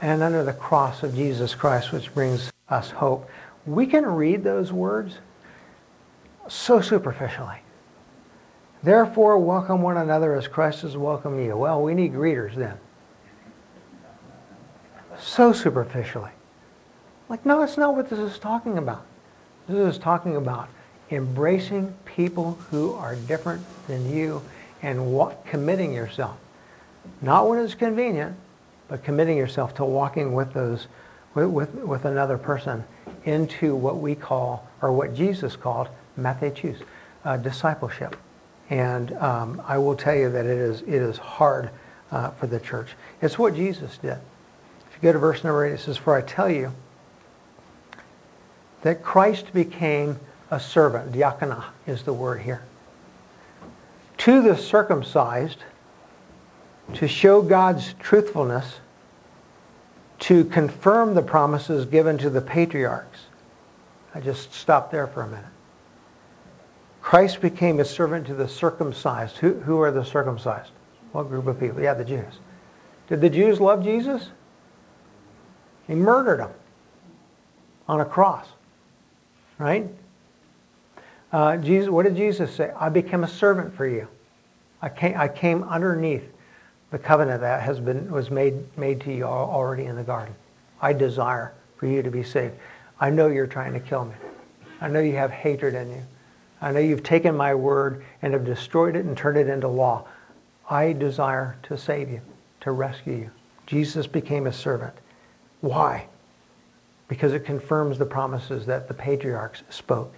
and 0.00 0.22
under 0.22 0.44
the 0.44 0.52
cross 0.52 1.02
of 1.02 1.14
Jesus 1.14 1.54
Christ, 1.56 1.90
which 1.90 2.14
brings 2.14 2.52
us 2.68 2.90
hope. 2.90 3.28
We 3.66 3.86
can 3.86 4.04
read 4.04 4.44
those 4.44 4.72
words 4.72 5.18
so 6.48 6.80
superficially. 6.80 7.58
Therefore, 8.82 9.38
welcome 9.38 9.80
one 9.80 9.96
another 9.96 10.34
as 10.34 10.46
Christ 10.46 10.82
has 10.82 10.96
welcomed 10.96 11.42
you. 11.42 11.56
Well, 11.56 11.82
we 11.82 11.94
need 11.94 12.12
greeters 12.12 12.54
then. 12.54 12.76
So 15.18 15.52
superficially. 15.52 16.32
Like, 17.30 17.46
no, 17.46 17.60
that's 17.60 17.78
not 17.78 17.96
what 17.96 18.10
this 18.10 18.18
is 18.18 18.38
talking 18.38 18.76
about. 18.76 19.06
This 19.66 19.94
is 19.94 19.98
talking 19.98 20.36
about 20.36 20.68
embracing 21.10 21.94
people 22.04 22.58
who 22.70 22.92
are 22.94 23.16
different 23.16 23.64
than 23.86 24.14
you 24.14 24.42
and 24.82 25.32
committing 25.46 25.94
yourself. 25.94 26.36
Not 27.22 27.48
when 27.48 27.58
it's 27.60 27.74
convenient, 27.74 28.36
but 28.88 29.02
committing 29.02 29.38
yourself 29.38 29.74
to 29.76 29.84
walking 29.84 30.34
with 30.34 30.52
those, 30.52 30.88
with, 31.34 31.74
with, 31.74 32.04
another 32.04 32.38
person 32.38 32.84
into 33.24 33.74
what 33.74 33.98
we 33.98 34.14
call, 34.14 34.68
or 34.80 34.92
what 34.92 35.14
Jesus 35.14 35.56
called, 35.56 35.88
mathetes, 36.18 36.80
uh, 37.24 37.36
discipleship. 37.36 38.16
And 38.70 39.12
um, 39.14 39.62
I 39.66 39.78
will 39.78 39.96
tell 39.96 40.14
you 40.14 40.30
that 40.30 40.46
it 40.46 40.58
is, 40.58 40.82
it 40.82 40.88
is 40.88 41.18
hard 41.18 41.70
uh, 42.10 42.30
for 42.30 42.46
the 42.46 42.60
church. 42.60 42.90
It's 43.20 43.38
what 43.38 43.54
Jesus 43.54 43.98
did. 43.98 44.18
If 44.88 44.96
you 44.96 45.02
go 45.02 45.12
to 45.12 45.18
verse 45.18 45.42
number 45.42 45.66
8, 45.66 45.72
it 45.72 45.80
says, 45.80 45.96
For 45.96 46.16
I 46.16 46.22
tell 46.22 46.48
you 46.48 46.72
that 48.82 49.02
Christ 49.02 49.52
became 49.52 50.20
a 50.50 50.60
servant. 50.60 51.12
Diakonos 51.12 51.64
is 51.86 52.04
the 52.04 52.12
word 52.12 52.42
here. 52.42 52.62
To 54.18 54.40
the 54.40 54.56
circumcised, 54.56 55.58
to 56.94 57.08
show 57.08 57.42
God's 57.42 57.94
truthfulness, 57.94 58.76
to 60.20 60.44
confirm 60.44 61.14
the 61.14 61.22
promises 61.22 61.86
given 61.86 62.18
to 62.18 62.30
the 62.30 62.40
patriarchs. 62.40 63.20
I 64.14 64.20
just 64.20 64.52
stopped 64.52 64.92
there 64.92 65.06
for 65.06 65.22
a 65.22 65.26
minute. 65.26 65.44
Christ 67.02 67.40
became 67.40 67.80
a 67.80 67.84
servant 67.84 68.26
to 68.28 68.34
the 68.34 68.48
circumcised. 68.48 69.36
Who, 69.38 69.54
who 69.60 69.80
are 69.80 69.90
the 69.90 70.04
circumcised? 70.04 70.70
What 71.12 71.28
group 71.28 71.46
of 71.46 71.60
people? 71.60 71.82
Yeah, 71.82 71.94
the 71.94 72.04
Jews. 72.04 72.38
Did 73.08 73.20
the 73.20 73.28
Jews 73.28 73.60
love 73.60 73.84
Jesus? 73.84 74.30
He 75.86 75.94
murdered 75.94 76.40
them 76.40 76.50
on 77.86 78.00
a 78.00 78.04
cross. 78.04 78.46
Right? 79.58 79.88
Uh, 81.32 81.56
Jesus, 81.58 81.90
what 81.90 82.04
did 82.04 82.16
Jesus 82.16 82.54
say? 82.54 82.72
I 82.78 82.88
became 82.88 83.24
a 83.24 83.28
servant 83.28 83.74
for 83.74 83.86
you. 83.86 84.08
I 84.80 84.88
came, 84.88 85.14
I 85.16 85.28
came 85.28 85.62
underneath 85.64 86.24
the 86.94 86.98
covenant 87.00 87.40
that 87.40 87.60
has 87.60 87.80
been 87.80 88.08
was 88.08 88.30
made 88.30 88.54
made 88.78 89.00
to 89.00 89.12
you 89.12 89.24
already 89.24 89.86
in 89.86 89.96
the 89.96 90.02
garden. 90.04 90.32
I 90.80 90.92
desire 90.92 91.52
for 91.76 91.88
you 91.88 92.04
to 92.04 92.10
be 92.10 92.22
saved. 92.22 92.54
I 93.00 93.10
know 93.10 93.26
you're 93.26 93.48
trying 93.48 93.72
to 93.72 93.80
kill 93.80 94.04
me. 94.04 94.14
I 94.80 94.86
know 94.86 95.00
you 95.00 95.16
have 95.16 95.32
hatred 95.32 95.74
in 95.74 95.90
you. 95.90 96.02
I 96.62 96.70
know 96.70 96.78
you've 96.78 97.02
taken 97.02 97.36
my 97.36 97.52
word 97.52 98.04
and 98.22 98.32
have 98.32 98.44
destroyed 98.44 98.94
it 98.94 99.06
and 99.06 99.16
turned 99.16 99.38
it 99.38 99.48
into 99.48 99.66
law. 99.66 100.06
I 100.70 100.92
desire 100.92 101.56
to 101.64 101.76
save 101.76 102.10
you, 102.10 102.20
to 102.60 102.70
rescue 102.70 103.14
you. 103.14 103.30
Jesus 103.66 104.06
became 104.06 104.46
a 104.46 104.52
servant. 104.52 104.94
Why? 105.62 106.06
Because 107.08 107.32
it 107.32 107.44
confirms 107.44 107.98
the 107.98 108.06
promises 108.06 108.66
that 108.66 108.86
the 108.86 108.94
patriarchs 108.94 109.64
spoke. 109.68 110.14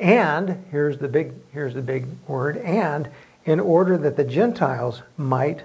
And 0.00 0.64
here's 0.70 0.96
the 0.96 1.08
big 1.08 1.34
here's 1.52 1.74
the 1.74 1.82
big 1.82 2.06
word 2.26 2.56
and 2.56 3.10
in 3.46 3.58
order 3.60 3.96
that 3.96 4.16
the 4.16 4.24
Gentiles 4.24 5.02
might 5.16 5.64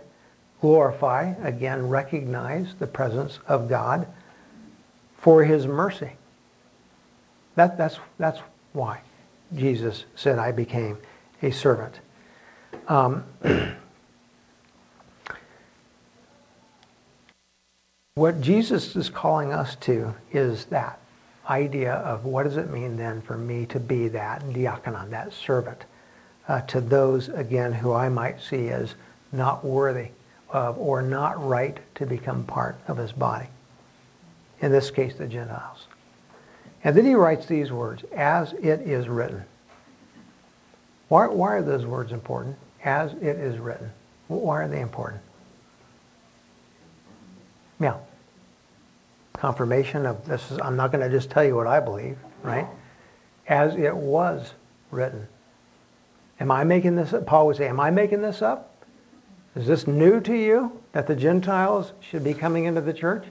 glorify, 0.62 1.34
again 1.42 1.90
recognize 1.90 2.76
the 2.76 2.88
presence 2.88 3.40
of 3.48 3.68
God 3.68 4.08
for 5.18 5.44
his 5.44 5.68
mercy. 5.68 6.12
That, 7.56 7.78
that's, 7.78 8.00
that's 8.18 8.40
why. 8.74 9.02
Jesus 9.56 10.06
said, 10.16 10.40
I 10.40 10.52
became 10.52 10.98
a 11.42 11.52
servant. 11.52 12.00
Um, 12.88 13.26
what 18.16 18.40
Jesus 18.42 18.96
is 18.96 19.10
calling 19.10 19.52
us 19.52 19.76
to 19.78 20.14
is 20.32 20.66
that 20.66 21.00
idea 21.50 21.94
of 21.94 22.26
what 22.26 22.44
does 22.44 22.58
it 22.58 22.70
mean 22.70 22.96
then 22.96 23.22
for 23.22 23.38
me 23.38 23.66
to 23.66 23.80
be 23.80 24.08
that 24.10 24.42
diakonon, 24.44 25.10
that 25.10 25.34
servant, 25.34 25.86
uh, 26.48 26.62
to 26.62 26.82
those, 26.82 27.30
again, 27.30 27.74
who 27.74 27.94
I 27.94 28.10
might 28.10 28.42
see 28.42 28.70
as 28.70 28.96
not 29.32 29.64
worthy 29.64 30.10
of 30.50 30.78
or 30.78 31.02
not 31.02 31.46
right 31.46 31.78
to 31.96 32.06
become 32.06 32.44
part 32.44 32.76
of 32.88 32.98
his 32.98 33.12
body. 33.12 33.48
In 34.60 34.72
this 34.72 34.92
case, 34.92 35.16
the 35.16 35.28
Gentiles. 35.28 35.88
And 36.84 36.96
then 36.96 37.06
he 37.06 37.16
writes 37.16 37.46
these 37.46 37.72
words, 37.72 38.04
as 38.16 38.54
it 38.54 38.82
is 38.82 39.08
written. 39.08 39.44
Why, 41.08 41.28
why 41.28 41.56
are 41.56 41.62
those 41.62 41.86
words 41.86 42.12
important? 42.12 42.58
As 42.84 43.14
it 43.14 43.38
is 43.38 43.58
written. 43.60 43.92
Why 44.28 44.64
are 44.64 44.68
they 44.68 44.82
important? 44.82 45.22
Yeah. 47.80 47.98
Confirmation 49.34 50.06
of 50.06 50.26
this 50.26 50.52
is, 50.52 50.60
I'm 50.60 50.76
not 50.76 50.92
going 50.92 51.08
to 51.08 51.16
just 51.16 51.30
tell 51.30 51.44
you 51.44 51.56
what 51.56 51.68
I 51.68 51.80
believe, 51.80 52.18
right? 52.44 52.68
As 53.48 53.76
it 53.76 53.96
was 53.96 54.54
written. 54.92 55.28
Am 56.42 56.50
I 56.50 56.64
making 56.64 56.96
this 56.96 57.14
up? 57.14 57.28
Paul 57.28 57.46
would 57.48 57.58
say, 57.58 57.68
Am 57.68 57.80
I 57.80 57.92
making 57.92 58.24
this 58.24 58.42
up? 58.42 58.76
Is 59.56 59.68
this 59.68 59.86
new 59.86 60.20
to 60.22 60.36
you 60.36 60.82
that 60.92 61.06
the 61.06 61.16
Gentiles 61.16 61.94
should 62.00 62.24
be 62.24 62.34
coming 62.34 62.66
into 62.66 62.82
the 62.82 62.94
church? 62.94 63.26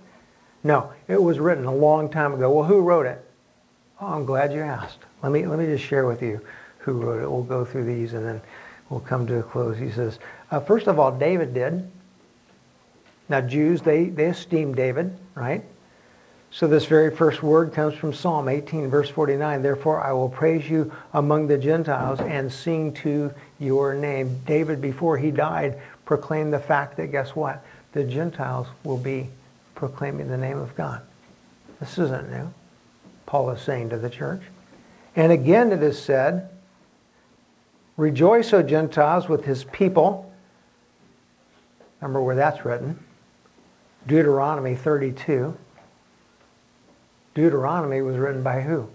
No, 0.62 0.92
it 1.08 1.20
was 1.20 1.40
written 1.40 1.64
a 1.64 1.74
long 1.74 2.08
time 2.08 2.32
ago. 2.34 2.52
Well, 2.52 2.64
who 2.64 2.80
wrote 2.80 3.06
it? 3.06 3.24
Oh, 4.00 4.06
I'm 4.06 4.24
glad 4.24 4.52
you 4.52 4.60
asked. 4.60 5.00
Let 5.24 5.32
me, 5.32 5.44
let 5.44 5.58
me 5.58 5.66
just 5.66 5.84
share 5.84 6.06
with 6.06 6.22
you 6.22 6.40
who 6.78 6.92
wrote 6.92 7.20
it. 7.20 7.28
We'll 7.28 7.42
go 7.42 7.64
through 7.64 7.84
these 7.84 8.14
and 8.14 8.24
then 8.24 8.40
we'll 8.90 9.00
come 9.00 9.26
to 9.26 9.40
a 9.40 9.42
close. 9.42 9.76
He 9.76 9.90
says, 9.90 10.20
uh, 10.52 10.60
first 10.60 10.86
of 10.86 11.00
all, 11.00 11.10
David 11.10 11.52
did. 11.52 11.90
Now, 13.28 13.40
Jews, 13.40 13.82
they, 13.82 14.04
they 14.04 14.26
esteem 14.26 14.72
David, 14.72 15.16
right? 15.34 15.64
So 16.52 16.66
this 16.66 16.86
very 16.86 17.14
first 17.14 17.42
word 17.44 17.72
comes 17.72 17.94
from 17.94 18.12
Psalm 18.12 18.48
18, 18.48 18.88
verse 18.88 19.08
49. 19.08 19.62
Therefore, 19.62 20.00
I 20.00 20.12
will 20.12 20.28
praise 20.28 20.68
you 20.68 20.92
among 21.12 21.46
the 21.46 21.56
Gentiles 21.56 22.18
and 22.20 22.52
sing 22.52 22.92
to 22.94 23.32
your 23.60 23.94
name. 23.94 24.40
David, 24.46 24.80
before 24.80 25.16
he 25.16 25.30
died, 25.30 25.80
proclaimed 26.04 26.52
the 26.52 26.58
fact 26.58 26.96
that 26.96 27.12
guess 27.12 27.36
what? 27.36 27.64
The 27.92 28.02
Gentiles 28.02 28.66
will 28.82 28.98
be 28.98 29.28
proclaiming 29.76 30.28
the 30.28 30.36
name 30.36 30.58
of 30.58 30.74
God. 30.74 31.02
This 31.78 31.98
isn't 31.98 32.30
new. 32.30 32.52
Paul 33.26 33.50
is 33.50 33.62
saying 33.62 33.90
to 33.90 33.96
the 33.96 34.10
church. 34.10 34.42
And 35.14 35.30
again 35.30 35.70
it 35.70 35.82
is 35.82 36.02
said, 36.02 36.50
Rejoice, 37.96 38.52
O 38.52 38.62
Gentiles, 38.62 39.28
with 39.28 39.44
his 39.44 39.64
people. 39.64 40.32
Remember 42.00 42.20
where 42.22 42.34
that's 42.36 42.64
written. 42.64 42.98
Deuteronomy 44.06 44.74
32. 44.74 45.56
Deuteronomy 47.34 48.02
was 48.02 48.16
written 48.16 48.42
by 48.42 48.62
who? 48.62 48.88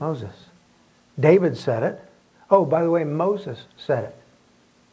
Moses. 0.00 0.46
David 1.18 1.56
said 1.56 1.82
it. 1.82 2.00
Oh, 2.50 2.64
by 2.64 2.82
the 2.82 2.90
way, 2.90 3.04
Moses 3.04 3.66
said 3.76 4.04
it. 4.04 4.16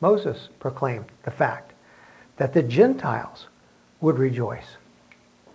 Moses 0.01 0.49
proclaimed 0.59 1.05
the 1.23 1.31
fact 1.31 1.73
that 2.37 2.53
the 2.53 2.63
Gentiles 2.63 3.47
would 4.01 4.17
rejoice 4.17 4.77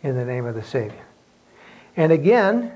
in 0.03 0.17
the 0.17 0.25
name 0.25 0.45
of 0.45 0.55
the 0.55 0.63
Savior. 0.63 1.05
And 1.97 2.13
again, 2.13 2.73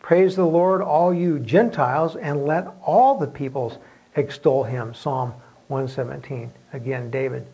praise 0.00 0.34
the 0.34 0.46
Lord, 0.46 0.82
all 0.82 1.14
you 1.14 1.38
Gentiles, 1.38 2.16
and 2.16 2.44
let 2.44 2.66
all 2.84 3.18
the 3.18 3.26
peoples 3.26 3.78
extol 4.16 4.64
him. 4.64 4.94
Psalm 4.94 5.34
117. 5.68 6.52
Again, 6.72 7.10
David 7.10 7.46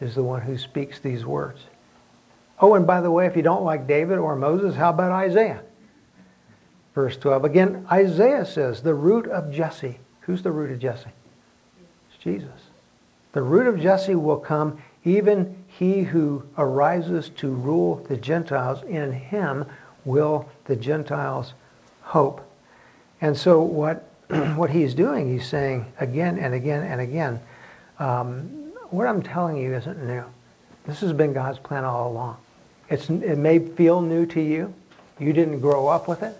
is 0.00 0.14
the 0.14 0.22
one 0.22 0.42
who 0.42 0.58
speaks 0.58 0.98
these 0.98 1.24
words. 1.24 1.60
Oh, 2.64 2.72
and 2.72 2.86
by 2.86 3.02
the 3.02 3.10
way, 3.10 3.26
if 3.26 3.36
you 3.36 3.42
don't 3.42 3.62
like 3.62 3.86
David 3.86 4.16
or 4.16 4.34
Moses, 4.34 4.74
how 4.74 4.88
about 4.88 5.12
Isaiah? 5.12 5.60
Verse 6.94 7.14
12. 7.18 7.44
Again, 7.44 7.86
Isaiah 7.92 8.46
says, 8.46 8.80
the 8.80 8.94
root 8.94 9.26
of 9.26 9.52
Jesse. 9.52 9.98
Who's 10.20 10.42
the 10.42 10.50
root 10.50 10.70
of 10.70 10.78
Jesse? 10.78 11.10
It's 12.08 12.24
Jesus. 12.24 12.70
The 13.32 13.42
root 13.42 13.66
of 13.66 13.78
Jesse 13.78 14.14
will 14.14 14.38
come, 14.38 14.82
even 15.04 15.62
he 15.66 16.04
who 16.04 16.42
arises 16.56 17.28
to 17.36 17.50
rule 17.50 17.96
the 18.08 18.16
Gentiles. 18.16 18.82
In 18.84 19.12
him 19.12 19.66
will 20.06 20.48
the 20.64 20.74
Gentiles 20.74 21.52
hope. 22.00 22.50
And 23.20 23.36
so 23.36 23.60
what, 23.60 24.08
what 24.56 24.70
he's 24.70 24.94
doing, 24.94 25.30
he's 25.30 25.46
saying 25.46 25.92
again 26.00 26.38
and 26.38 26.54
again 26.54 26.82
and 26.82 27.02
again, 27.02 27.40
um, 27.98 28.72
what 28.88 29.06
I'm 29.06 29.22
telling 29.22 29.58
you 29.58 29.74
isn't 29.74 30.02
new. 30.02 30.24
This 30.86 31.00
has 31.00 31.12
been 31.12 31.34
God's 31.34 31.58
plan 31.58 31.84
all 31.84 32.10
along. 32.10 32.38
It's, 32.88 33.08
it 33.08 33.38
may 33.38 33.58
feel 33.58 34.00
new 34.00 34.26
to 34.26 34.40
you. 34.40 34.74
You 35.18 35.32
didn't 35.32 35.60
grow 35.60 35.88
up 35.88 36.08
with 36.08 36.22
it. 36.22 36.36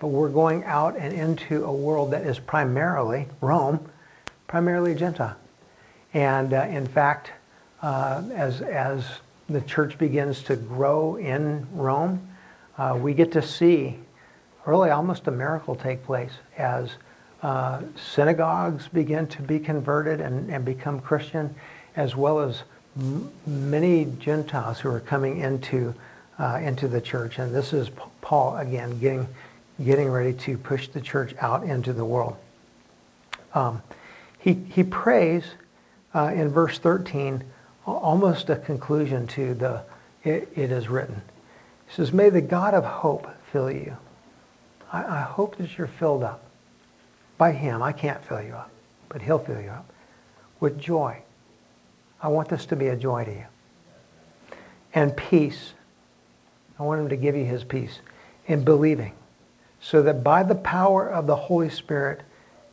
But 0.00 0.08
we're 0.08 0.30
going 0.30 0.64
out 0.64 0.96
and 0.96 1.12
into 1.12 1.64
a 1.64 1.72
world 1.72 2.12
that 2.12 2.26
is 2.26 2.38
primarily, 2.38 3.26
Rome, 3.40 3.90
primarily 4.46 4.94
Gentile. 4.94 5.36
And 6.14 6.52
uh, 6.54 6.62
in 6.62 6.86
fact, 6.86 7.32
uh, 7.82 8.22
as, 8.34 8.62
as 8.62 9.04
the 9.48 9.60
church 9.60 9.98
begins 9.98 10.42
to 10.44 10.56
grow 10.56 11.16
in 11.16 11.66
Rome, 11.72 12.28
uh, 12.78 12.98
we 13.00 13.14
get 13.14 13.32
to 13.32 13.42
see 13.42 13.98
really 14.64 14.90
almost 14.90 15.26
a 15.26 15.30
miracle 15.30 15.74
take 15.74 16.04
place 16.04 16.32
as 16.56 16.90
uh, 17.42 17.82
synagogues 17.96 18.88
begin 18.88 19.26
to 19.26 19.42
be 19.42 19.58
converted 19.58 20.20
and, 20.20 20.50
and 20.50 20.64
become 20.64 21.00
Christian, 21.00 21.54
as 21.96 22.14
well 22.14 22.40
as 22.40 22.62
many 23.46 24.06
Gentiles 24.18 24.80
who 24.80 24.90
are 24.90 25.00
coming 25.00 25.38
into, 25.38 25.94
uh, 26.38 26.60
into 26.62 26.88
the 26.88 27.00
church. 27.00 27.38
And 27.38 27.54
this 27.54 27.72
is 27.72 27.90
Paul 28.20 28.56
again 28.56 28.98
getting 28.98 29.26
getting 29.84 30.10
ready 30.10 30.32
to 30.34 30.58
push 30.58 30.88
the 30.88 31.00
church 31.00 31.34
out 31.40 31.64
into 31.64 31.92
the 31.92 32.04
world. 32.04 32.36
Um, 33.54 33.82
he, 34.38 34.54
he 34.54 34.82
prays 34.82 35.44
uh, 36.14 36.32
in 36.34 36.48
verse 36.48 36.78
13 36.78 37.44
almost 37.86 38.50
a 38.50 38.56
conclusion 38.56 39.26
to 39.26 39.54
the 39.54 39.82
it, 40.22 40.48
it 40.54 40.70
is 40.70 40.88
written. 40.88 41.22
He 41.88 41.94
says, 41.94 42.12
May 42.12 42.28
the 42.28 42.42
God 42.42 42.74
of 42.74 42.84
hope 42.84 43.26
fill 43.52 43.70
you. 43.70 43.96
I, 44.92 45.02
I 45.02 45.20
hope 45.22 45.56
that 45.56 45.78
you're 45.78 45.86
filled 45.86 46.22
up 46.22 46.44
by 47.38 47.52
him. 47.52 47.82
I 47.82 47.92
can't 47.92 48.22
fill 48.22 48.42
you 48.42 48.52
up, 48.52 48.70
but 49.08 49.22
he'll 49.22 49.38
fill 49.38 49.60
you 49.60 49.70
up 49.70 49.90
with 50.60 50.78
joy. 50.78 51.22
I 52.22 52.28
want 52.28 52.48
this 52.48 52.66
to 52.66 52.76
be 52.76 52.88
a 52.88 52.96
joy 52.96 53.24
to 53.24 53.30
you. 53.30 53.46
And 54.94 55.16
peace. 55.16 55.72
I 56.78 56.82
want 56.82 57.00
him 57.00 57.08
to 57.10 57.16
give 57.16 57.36
you 57.36 57.44
his 57.44 57.64
peace 57.64 58.00
in 58.46 58.64
believing 58.64 59.12
so 59.80 60.02
that 60.02 60.22
by 60.22 60.42
the 60.42 60.54
power 60.54 61.08
of 61.08 61.26
the 61.26 61.36
Holy 61.36 61.70
Spirit 61.70 62.20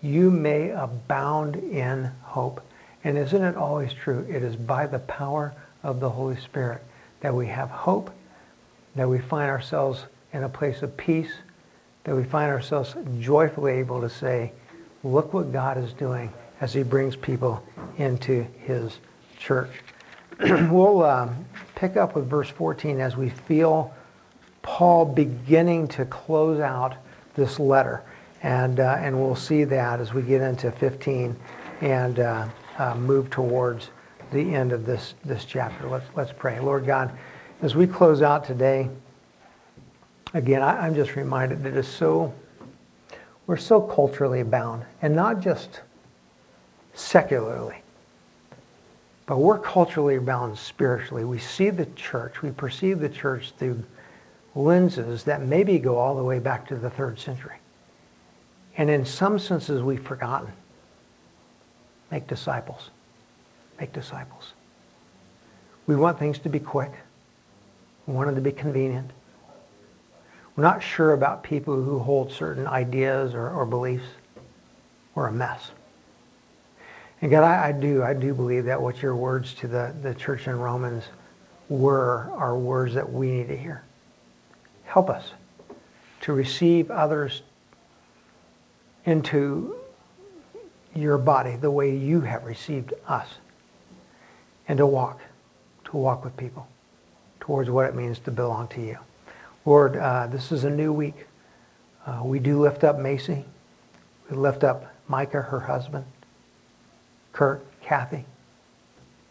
you 0.02 0.30
may 0.30 0.70
abound 0.70 1.56
in 1.56 2.12
hope. 2.24 2.62
And 3.04 3.18
isn't 3.18 3.41
it 3.41 3.56
always 3.56 3.93
true? 3.93 4.26
It 4.30 4.43
is 4.43 4.56
by 4.56 4.88
the 4.88 5.00
power 5.00 5.54
of 5.84 6.00
the 6.00 6.10
Holy 6.10 6.38
Spirit 6.38 6.84
that 7.22 7.34
we 7.34 7.48
have 7.48 7.70
hope, 7.70 8.12
that 8.95 9.08
we 9.10 9.20
find 9.20 9.50
ourselves 9.50 10.06
in 10.34 10.43
a 10.43 10.50
place 10.50 10.82
of 10.82 10.95
peace, 10.98 11.32
that 12.04 12.16
we 12.16 12.24
find 12.24 12.52
ourselves 12.52 12.95
joyfully 13.20 13.74
able 13.74 14.02
to 14.02 14.10
say, 14.10 14.52
look 15.04 15.34
what 15.34 15.52
God 15.52 15.78
is 15.78 15.93
doing 15.93 16.32
as 16.60 16.74
he 16.74 16.84
brings 16.84 17.16
people 17.16 17.64
into 17.98 18.45
his 18.66 19.00
church. 19.38 19.72
we'll 20.40 21.04
um, 21.04 21.46
pick 21.76 21.98
up 21.98 22.16
with 22.16 22.30
verse 22.30 22.50
14 22.50 23.00
as 23.00 23.16
we 23.16 23.30
feel 23.30 23.94
Paul 24.62 25.06
beginning 25.06 25.88
to 25.90 26.06
close 26.06 26.60
out 26.60 26.96
this 27.36 27.60
letter. 27.60 28.04
And, 28.44 28.80
uh, 28.80 28.98
and 29.00 29.20
we'll 29.20 29.36
see 29.36 29.64
that 29.64 30.00
as 30.00 30.14
we 30.14 30.22
get 30.22 30.42
into 30.42 30.72
15 30.72 31.36
and 31.82 32.20
uh, 32.20 32.48
uh, 32.78 32.96
move 32.96 33.30
towards 33.30 33.90
the 34.32 34.54
end 34.56 34.72
of 34.72 34.86
this, 34.86 35.16
this 35.24 35.46
chapter. 35.46 35.88
Let's, 35.88 36.06
let's 36.16 36.32
pray. 36.32 36.60
Lord 36.60 36.86
God, 36.86 37.18
as 37.62 37.76
we 37.76 37.88
close 37.88 38.22
out 38.22 38.44
today, 38.44 38.90
again, 40.34 40.62
I, 40.62 40.86
I'm 40.86 40.96
just 40.96 41.16
reminded 41.16 41.64
that 41.64 41.76
it's 41.76 41.88
so, 41.88 42.34
we're 43.48 43.58
so 43.58 43.82
culturally 43.82 44.44
bound, 44.44 44.86
and 45.02 45.16
not 45.16 45.40
just 45.40 45.82
secularly, 46.94 47.82
but 49.28 49.38
we're 49.38 49.60
culturally 49.60 50.18
bound 50.18 50.58
spiritually. 50.58 51.26
We 51.26 51.38
see 51.38 51.70
the 51.70 51.86
church, 51.86 52.42
we 52.42 52.50
perceive 52.50 53.00
the 53.00 53.10
church 53.10 53.52
through 53.60 53.84
lenses 54.56 55.26
that 55.26 55.44
maybe 55.44 55.78
go 55.78 55.98
all 55.98 56.16
the 56.16 56.24
way 56.24 56.40
back 56.40 56.68
to 56.70 56.76
the 56.76 56.90
third 56.90 57.20
century. 57.20 57.58
And 58.78 58.90
in 58.90 59.06
some 59.06 59.38
senses, 59.38 59.84
we've 59.84 60.02
forgotten. 60.02 60.52
Make 62.10 62.28
disciples. 62.28 62.90
Make 63.80 63.92
disciples. 63.92 64.54
We 65.88 65.96
want 65.96 66.18
things 66.18 66.40
to 66.40 66.50
be 66.50 66.60
quick. 66.60 66.92
We 68.08 68.14
want 68.14 68.28
them 68.28 68.36
to 68.36 68.42
be 68.42 68.52
convenient. 68.52 69.12
We're 70.56 70.64
not 70.64 70.82
sure 70.82 71.14
about 71.14 71.44
people 71.44 71.76
who 71.76 72.00
hold 72.00 72.32
certain 72.32 72.66
ideas 72.66 73.34
or, 73.34 73.50
or 73.50 73.66
beliefs. 73.66 74.08
We're 75.14 75.28
a 75.28 75.32
mess. 75.34 75.72
And 77.22 77.32
God, 77.32 77.43
I, 77.43 77.70
I, 77.70 77.72
do, 77.72 78.03
I 78.03 78.13
do 78.13 78.34
believe 78.34 78.65
that 78.65 78.82
what 78.82 79.01
your 79.01 79.15
words 79.15 79.53
to 79.55 79.68
the, 79.68 79.95
the 80.01 80.13
church 80.13 80.47
in 80.47 80.57
Romans 80.57 81.03
were 81.70 82.30
are 82.36 82.57
words 82.57 82.93
that 82.93 83.11
we 83.11 83.32
need 83.32 83.47
to 83.47 83.57
hear. 83.57 83.84
Help 84.86 85.09
us 85.09 85.32
to 86.22 86.34
receive 86.34 86.91
others 86.91 87.41
into 89.05 89.76
your 90.95 91.18
body 91.18 91.55
the 91.55 91.72
way 91.72 91.95
you 91.95 92.22
have 92.22 92.43
received 92.43 92.93
us 93.07 93.28
and 94.68 94.78
to 94.78 94.86
walk, 94.86 95.22
to 95.86 95.97
walk 95.97 96.24
with 96.24 96.36
people 96.38 96.68
towards 97.39 97.70
what 97.70 97.86
it 97.86 97.95
means 97.95 98.20
to 98.20 98.32
belong 98.32 98.68
to 98.68 98.82
you. 98.82 98.97
Lord, 99.65 99.97
uh, 99.97 100.28
this 100.28 100.51
is 100.51 100.63
a 100.63 100.70
new 100.70 100.91
week. 100.91 101.26
Uh, 102.05 102.22
we 102.24 102.39
do 102.39 102.59
lift 102.59 102.84
up 102.84 102.99
Macy. 102.99 103.45
We 104.30 104.38
lift 104.38 104.63
up 104.63 104.93
Micah, 105.07 105.41
her 105.41 105.59
husband, 105.59 106.05
Kurt, 107.38 107.64
Kathy, 107.84 108.26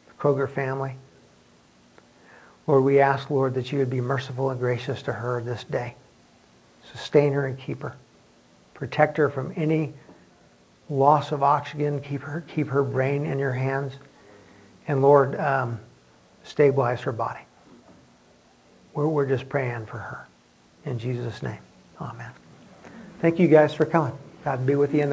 the 0.06 0.12
Kroger 0.14 0.48
family. 0.48 0.94
Lord, 2.68 2.84
we 2.84 3.00
ask, 3.00 3.30
Lord, 3.30 3.54
that 3.54 3.72
you 3.72 3.80
would 3.80 3.90
be 3.90 4.00
merciful 4.00 4.50
and 4.50 4.60
gracious 4.60 5.02
to 5.02 5.12
her 5.12 5.42
this 5.42 5.64
day. 5.64 5.96
Sustain 6.92 7.32
her 7.32 7.46
and 7.46 7.58
keep 7.58 7.82
her. 7.82 7.96
Protect 8.74 9.16
her 9.16 9.28
from 9.28 9.52
any 9.56 9.92
loss 10.88 11.32
of 11.32 11.42
oxygen. 11.42 12.00
Keep 12.00 12.22
her, 12.22 12.44
keep 12.46 12.68
her 12.68 12.84
brain 12.84 13.26
in 13.26 13.40
your 13.40 13.52
hands. 13.52 13.94
And 14.86 15.02
Lord, 15.02 15.34
um, 15.40 15.80
stabilize 16.44 17.00
her 17.00 17.12
body. 17.12 17.40
We're, 18.94 19.08
we're 19.08 19.26
just 19.26 19.48
praying 19.48 19.86
for 19.86 19.98
her. 19.98 20.28
In 20.84 21.00
Jesus' 21.00 21.42
name, 21.42 21.58
amen. 22.00 22.30
Thank 23.20 23.40
you 23.40 23.48
guys 23.48 23.74
for 23.74 23.84
coming. 23.84 24.16
God 24.44 24.64
be 24.64 24.76
with 24.76 24.94
you 24.94 25.00
in 25.00 25.00
the 25.00 25.04